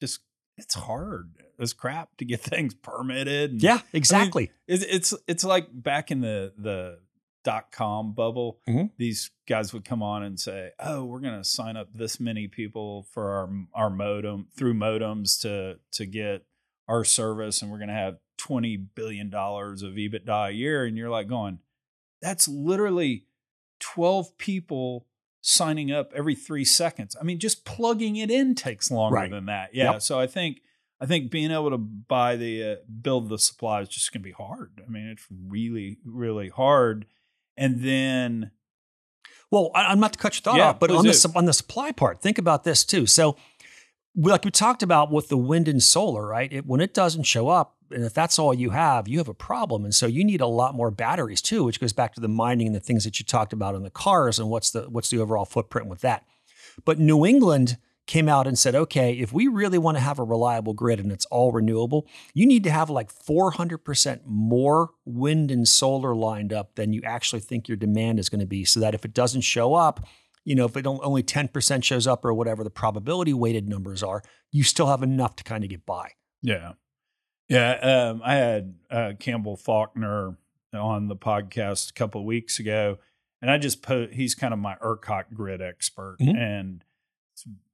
[0.00, 0.20] just
[0.56, 3.52] it's hard as crap to get things permitted.
[3.52, 4.50] and- Yeah, exactly.
[4.66, 7.00] it's it's it's like back in the the
[7.44, 8.60] dot com bubble.
[8.68, 8.90] Mhm.
[8.98, 12.48] These guys would come on and say, "Oh, we're going to sign up this many
[12.48, 16.44] people for our our modem through modems to to get
[16.88, 20.96] our service, and we're going to have twenty billion dollars of EBITDA a year." And
[20.98, 21.60] you're like, going,
[22.20, 23.27] "That's literally
[23.78, 25.06] twelve people."
[25.40, 29.30] signing up every three seconds i mean just plugging it in takes longer Right.
[29.30, 30.02] than that yeah Yep.
[30.02, 30.60] so i think
[31.00, 34.24] I think being able to buy the uh, build the supply is just going to
[34.28, 34.82] be hard.
[34.84, 37.06] I mean, it's really really hard.
[37.56, 38.50] And then
[39.52, 41.38] Well, I, I'm not to cut your thought Yeah, off, but on the do.
[41.38, 43.06] on the supply part, think about this too.
[43.06, 43.36] So,
[44.16, 46.52] like we talked about with the wind and solar, right?
[46.52, 49.34] It, when it doesn't show up, and if that's all you have, you have a
[49.34, 52.28] problem, and so you need a lot more batteries too, which goes back to the
[52.28, 55.10] mining and the things that you talked about in the cars and what's the what's
[55.10, 56.24] the overall footprint with that.
[56.84, 57.78] But New England
[58.08, 61.12] came out and said, okay, if we really want to have a reliable grid and
[61.12, 66.74] it's all renewable, you need to have like 400% more wind and solar lined up
[66.74, 68.64] than you actually think your demand is going to be.
[68.64, 70.06] So that if it doesn't show up,
[70.44, 74.22] you know, if it only 10% shows up or whatever the probability weighted numbers are,
[74.50, 76.12] you still have enough to kind of get by.
[76.42, 76.72] yeah,
[77.48, 77.72] Yeah,
[78.10, 80.36] um, I had uh, Campbell Faulkner
[80.74, 82.98] on the podcast a couple of weeks ago,
[83.40, 86.36] and I just put he's kind of my ERCOT grid expert, Mhm.
[86.36, 86.84] and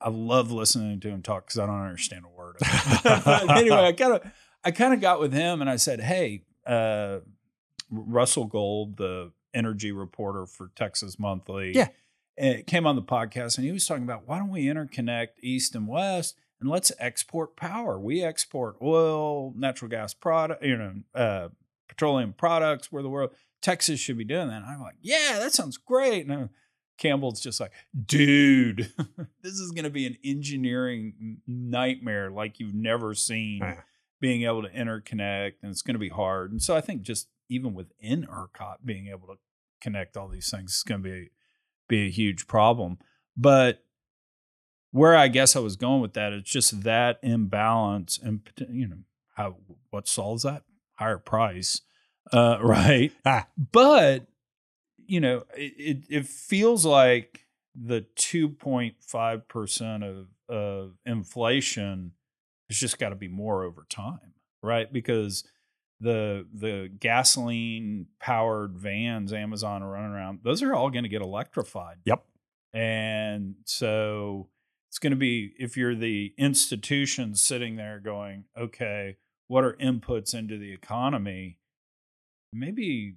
[0.01, 2.57] I love listening to him talk because I don't understand a word.
[2.61, 3.51] Of it.
[3.51, 4.33] Anyway, I kind of
[4.65, 7.19] I kind of got with him, and I said, "Hey, uh,
[7.91, 11.89] Russell Gold, the energy reporter for Texas Monthly, Yeah.
[12.37, 15.75] it came on the podcast, and he was talking about why don't we interconnect East
[15.75, 17.99] and West." And let's export power.
[17.99, 21.49] We export oil, natural gas product, you know, uh,
[21.89, 22.91] petroleum products.
[22.91, 23.31] We're the world.
[23.61, 24.63] Texas should be doing that.
[24.63, 26.27] And I'm like, yeah, that sounds great.
[26.27, 26.51] And
[26.99, 27.73] Campbell's just like,
[28.07, 28.93] dude,
[29.43, 33.63] this is going to be an engineering nightmare like you've never seen.
[34.21, 36.51] Being able to interconnect, and it's going to be hard.
[36.51, 39.35] And so I think just even within ERCOT, being able to
[39.83, 41.31] connect all these things is going to be
[41.89, 42.99] be a huge problem.
[43.37, 43.84] But
[44.95, 48.99] where I guess I was going with that, it's just that imbalance, and you know
[49.35, 49.57] how
[49.91, 51.81] what solves that higher price,
[52.33, 53.13] uh, right?
[53.27, 53.49] Ah.
[53.59, 54.29] But
[55.05, 62.13] you know, it, it it feels like the two point five percent of of inflation
[62.69, 64.93] has just got to be more over time, right?
[64.93, 65.43] Because
[65.99, 71.21] the the gasoline powered vans Amazon are running around, those are all going to get
[71.21, 71.97] electrified.
[72.05, 72.25] Yep.
[72.73, 74.51] And so
[74.95, 79.17] it's going to be if you're the institution sitting there going, okay,
[79.49, 81.59] what are inputs into the economy?
[82.53, 83.17] Maybe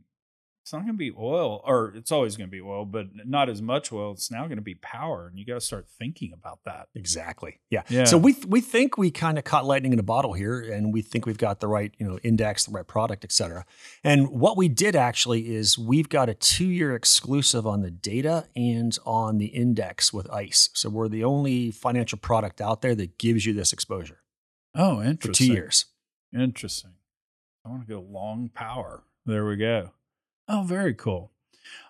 [0.67, 3.47] it's not going to be oil, or it's always going to be oil, but not
[3.47, 4.11] as much oil.
[4.11, 6.89] It's now going to be power, and you got to start thinking about that.
[6.93, 7.61] Exactly.
[7.69, 7.83] Yeah.
[7.87, 8.03] Yeah.
[8.03, 11.01] So we we think we kind of caught lightning in a bottle here, and we
[11.01, 13.65] think we've got the right you know index, the right product, et cetera.
[14.03, 18.49] And what we did actually is we've got a two year exclusive on the data
[18.53, 20.69] and on the index with ICE.
[20.73, 24.19] So we're the only financial product out there that gives you this exposure
[24.75, 25.19] Oh, interesting.
[25.31, 25.85] for two years.
[26.37, 26.91] Interesting.
[27.65, 29.05] I want to go long power.
[29.25, 29.91] There we go.
[30.47, 31.31] Oh, very cool.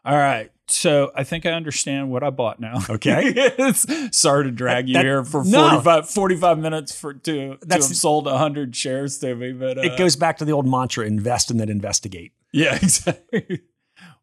[0.05, 0.51] All right.
[0.69, 2.79] So I think I understand what I bought now.
[2.89, 3.51] Okay.
[4.11, 5.69] Sorry to drag you That- here for no.
[5.81, 9.53] 45, 45 minutes for to, to That's- have sold 100 shares to me.
[9.53, 12.33] But uh, It goes back to the old mantra: invest and then investigate.
[12.51, 13.61] Yeah, exactly.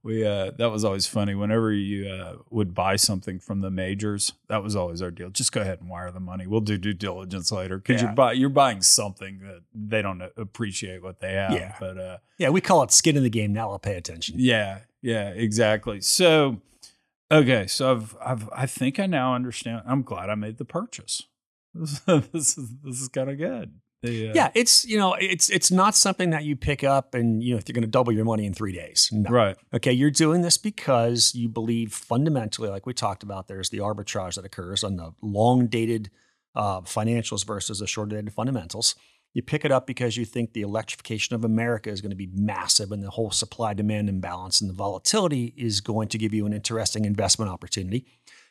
[0.04, 1.34] We uh that was always funny.
[1.34, 5.30] Whenever you uh would buy something from the majors, that was always our deal.
[5.30, 6.46] Just go ahead and wire the money.
[6.46, 8.08] We'll do due diligence later because Yeah.
[8.08, 11.52] you're buy you're buying something that they don't appreciate what they have.
[11.52, 11.74] Yeah.
[11.80, 13.54] But uh Yeah, we call it skin in the game.
[13.54, 14.34] Now I'll pay attention.
[14.38, 16.02] yeah, yeah, exactly.
[16.02, 16.60] So
[17.32, 19.82] okay, so I've I've I think I now understand.
[19.86, 21.22] I'm glad I made the purchase.
[21.72, 22.00] This,
[22.32, 23.72] this is this is kind of good.
[24.04, 27.52] Uh, Yeah, it's you know, it's it's not something that you pick up and you
[27.54, 29.08] know if you're going to double your money in three days.
[29.12, 29.30] No.
[29.30, 29.56] Right.
[29.72, 34.34] Okay, you're doing this because you believe fundamentally, like we talked about, there's the arbitrage
[34.34, 36.10] that occurs on the long dated
[36.54, 38.94] uh, financials versus the short dated fundamentals.
[39.32, 42.28] You pick it up because you think the electrification of America is going to be
[42.32, 46.46] massive and the whole supply demand imbalance and the volatility is going to give you
[46.46, 48.06] an interesting investment opportunity.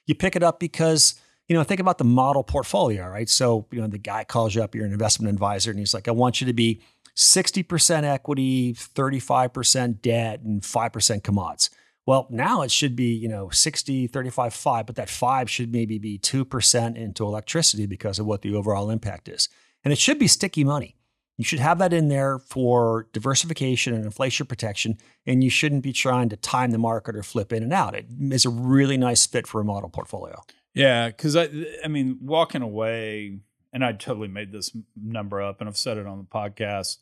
[0.06, 1.16] You pick it up because
[1.48, 3.30] you know, think about the model portfolio, right?
[3.30, 6.08] So, you know, the guy calls you up, you're an investment advisor, and he's like,
[6.08, 6.82] I want you to be
[7.16, 11.70] 60% equity, 35% debt, and 5% commods.
[12.06, 16.00] Well, now it should be, you know, 60, 35, 5, but that 5 should maybe
[16.00, 19.48] be 2% into electricity because of what the overall impact is.
[19.84, 20.98] And it should be sticky money.
[21.38, 25.94] You should have that in there for diversification and inflation protection, and you shouldn't be
[25.94, 27.96] trying to time the market or flip in and out.
[27.96, 30.42] It is a really nice fit for a model portfolio.
[30.74, 31.50] Yeah, because I,
[31.84, 33.40] I mean, walking away,
[33.72, 36.98] and I totally made this number up, and I've said it on the podcast.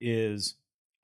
[0.00, 0.54] Is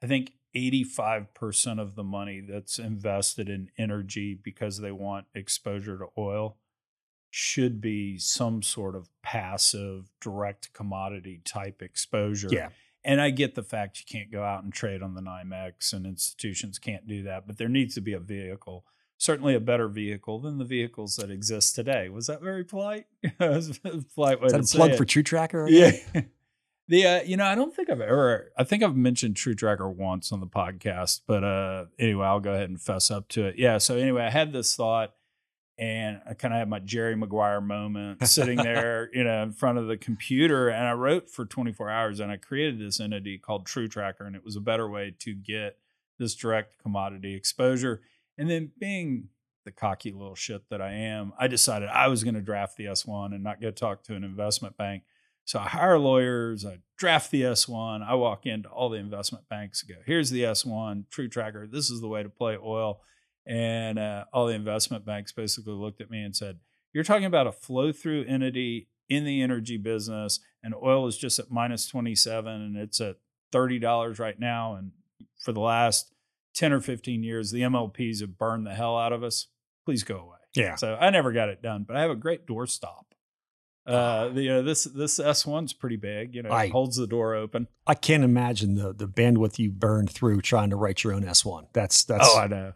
[0.03, 5.99] I think eighty-five percent of the money that's invested in energy because they want exposure
[5.99, 6.59] to oil
[7.31, 12.49] should be some sort of passive, direct commodity type exposure.
[12.53, 12.69] Yeah.
[13.05, 16.07] And I get the fact you can't go out and trade on the NYMEX and
[16.07, 18.85] institutions can't do that, but there needs to be a vehicle,
[19.25, 22.09] certainly a better vehicle than the vehicles that exist today.
[22.09, 23.07] Was that very polite?
[23.41, 23.79] Was
[24.15, 24.97] polite way Is that a plug it.
[24.97, 25.67] for True Tracker?
[25.69, 25.93] Yeah.
[26.87, 29.89] The uh, you know, I don't think I've ever I think I've mentioned True Tracker
[29.89, 33.55] once on the podcast, but uh anyway, I'll go ahead and fess up to it.
[33.57, 35.15] Yeah, so anyway, I had this thought
[35.79, 39.79] and I kind of had my Jerry Maguire moment sitting there, you know, in front
[39.79, 43.65] of the computer and I wrote for 24 hours and I created this entity called
[43.65, 45.79] True Tracker and it was a better way to get
[46.19, 48.03] this direct commodity exposure.
[48.39, 49.29] And then being
[49.65, 52.85] the cocky little shit that I am, I decided I was going to draft the
[52.85, 55.05] S1 and not go talk to an investment bank.
[55.47, 59.83] So I hire lawyers, I draft the S1, I walk into all the investment banks
[59.83, 63.01] and go, here's the S1, True Tracker, this is the way to play oil.
[63.47, 66.61] And uh, all the investment banks basically looked at me and said,
[66.95, 71.39] You're talking about a flow through entity in the energy business, and oil is just
[71.39, 73.17] at minus 27 and it's at
[73.53, 74.93] thirty dollars right now, and
[75.43, 76.14] for the last
[76.55, 79.49] ten or fifteen years, the MLPs have burned the hell out of us.
[79.85, 80.39] Please go away.
[80.55, 80.77] Yeah.
[80.77, 83.05] So I never got it done, but I have a great doorstop.
[83.87, 86.35] Uh, you know this this S one's pretty big.
[86.35, 87.69] You know, I- it holds the door open.
[87.87, 91.67] I can't imagine the the bandwidth you burned through trying to write your own S1.
[91.75, 92.73] That's that's oh, I know.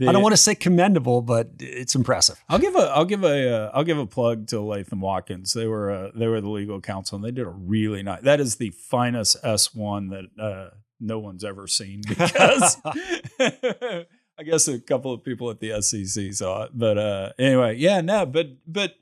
[0.00, 2.42] I don't want to say commendable, but it's impressive.
[2.48, 5.52] I'll give a I'll give a uh, I'll give a plug to Latham Watkins.
[5.52, 8.22] They were uh, they were the legal counsel and they did a really nice.
[8.22, 10.70] That is the finest S one that uh,
[11.00, 12.76] no one's ever seen because
[13.40, 16.70] I guess a couple of people at the SEC saw it.
[16.74, 18.94] But uh, anyway, yeah, no, but but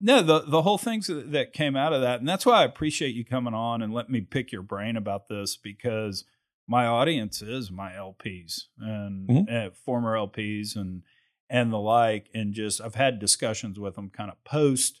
[0.00, 3.14] no, the the whole things that came out of that, and that's why I appreciate
[3.14, 6.24] you coming on and let me pick your brain about this because
[6.66, 9.66] my audience is my LPs and Mhm.
[9.68, 11.02] uh, former LPs and
[11.48, 15.00] and the like, and just I've had discussions with them kind of post,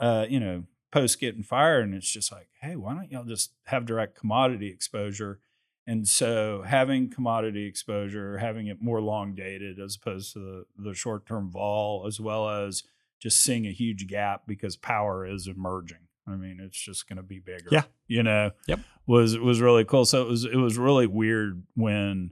[0.00, 3.52] uh, you know, post getting fired, and it's just like, hey, why don't y'all just
[3.66, 5.40] have direct commodity exposure?
[5.86, 10.94] And so having commodity exposure, having it more long dated as opposed to the, the
[10.94, 12.84] short term vol, as well as
[13.20, 15.98] just seeing a huge gap because power is emerging.
[16.26, 17.68] I mean, it's just going to be bigger.
[17.70, 17.82] Yeah.
[18.06, 18.52] You know.
[18.66, 18.80] Yep.
[19.06, 20.06] Was was really cool.
[20.06, 22.30] So it was it was really weird when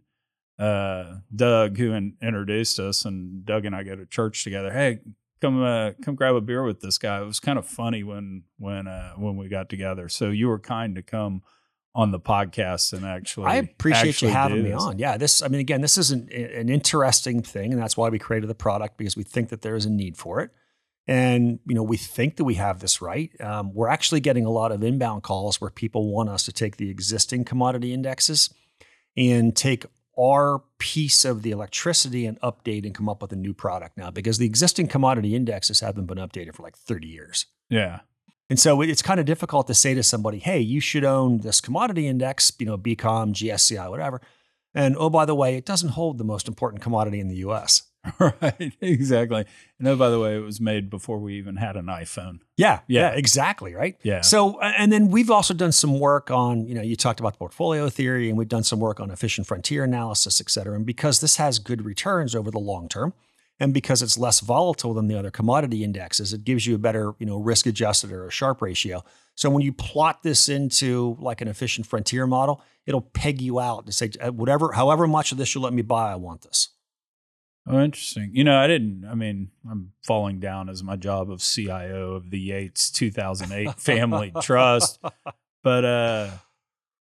[0.59, 4.73] uh, Doug, who in, introduced us, and Doug and I go to church together.
[4.73, 5.01] Hey,
[5.43, 7.21] come uh, come grab a beer with this guy.
[7.21, 10.09] It was kind of funny when when uh, when we got together.
[10.09, 11.43] So you were kind to come
[11.95, 13.47] on the podcast and actually.
[13.47, 14.99] I appreciate actually you having me on.
[14.99, 18.19] Yeah, this I mean again, this is an, an interesting thing and that's why we
[18.19, 20.51] created the product because we think that there is a need for it.
[21.07, 23.31] And you know, we think that we have this right.
[23.41, 26.77] Um, we're actually getting a lot of inbound calls where people want us to take
[26.77, 28.55] the existing commodity indexes
[29.17, 29.85] and take
[30.19, 34.11] our piece of the electricity and update and come up with a new product now
[34.11, 37.47] because the existing commodity indexes haven't been updated for like 30 years.
[37.69, 38.01] Yeah.
[38.53, 41.59] And so it's kind of difficult to say to somebody, hey, you should own this
[41.59, 44.21] commodity index, you know, BCOM, GSCI, whatever.
[44.75, 47.85] And oh, by the way, it doesn't hold the most important commodity in the US.
[48.19, 48.75] Right.
[48.83, 49.47] Exactly.
[49.79, 52.41] And oh, by the way, it was made before we even had an iPhone.
[52.59, 53.13] Yeah, Yeah.
[53.13, 53.97] yeah, exactly, right?
[54.03, 54.21] Yeah.
[54.21, 57.39] So, and then we've also done some work on, you know, you talked about the
[57.39, 60.75] portfolio theory, and we've done some work on efficient frontier analysis, et cetera.
[60.77, 63.15] And because this has good returns over the long term,
[63.61, 67.15] and because it's less volatile than the other commodity indexes, it gives you a better,
[67.19, 69.05] you know, risk adjusted or a Sharpe ratio.
[69.35, 73.87] So when you plot this into like an efficient frontier model, it'll peg you out
[73.87, 76.71] to say uh, whatever, however much of this you let me buy, I want this.
[77.67, 78.31] Oh, interesting.
[78.33, 82.31] You know, I didn't, I mean, I'm falling down as my job of CIO of
[82.31, 84.99] the Yates 2008 Family Trust.
[85.63, 86.31] But uh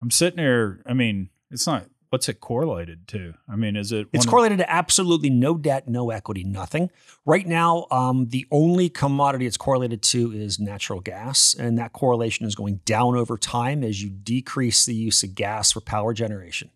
[0.03, 3.35] I'm sitting here, I mean, it's not, what's it correlated to?
[3.49, 6.91] I mean, is it, It's correlated to absolutely no debt, no equity, nothing.
[7.25, 12.47] Right now, um, the only commodity it's correlated to is natural gas, and that correlation
[12.47, 16.71] is going down over time as you decrease the use of gas for power generation.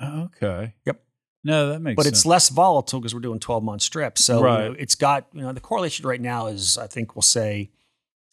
[0.00, 0.74] Oh, okay.
[0.86, 1.02] Yep.
[1.44, 2.18] No, that makes But sense.
[2.18, 4.24] it's less volatile because we're doing 12 month strips.
[4.24, 7.22] So you know, it's got, you know, the correlation right now is, I think we'll
[7.22, 7.70] say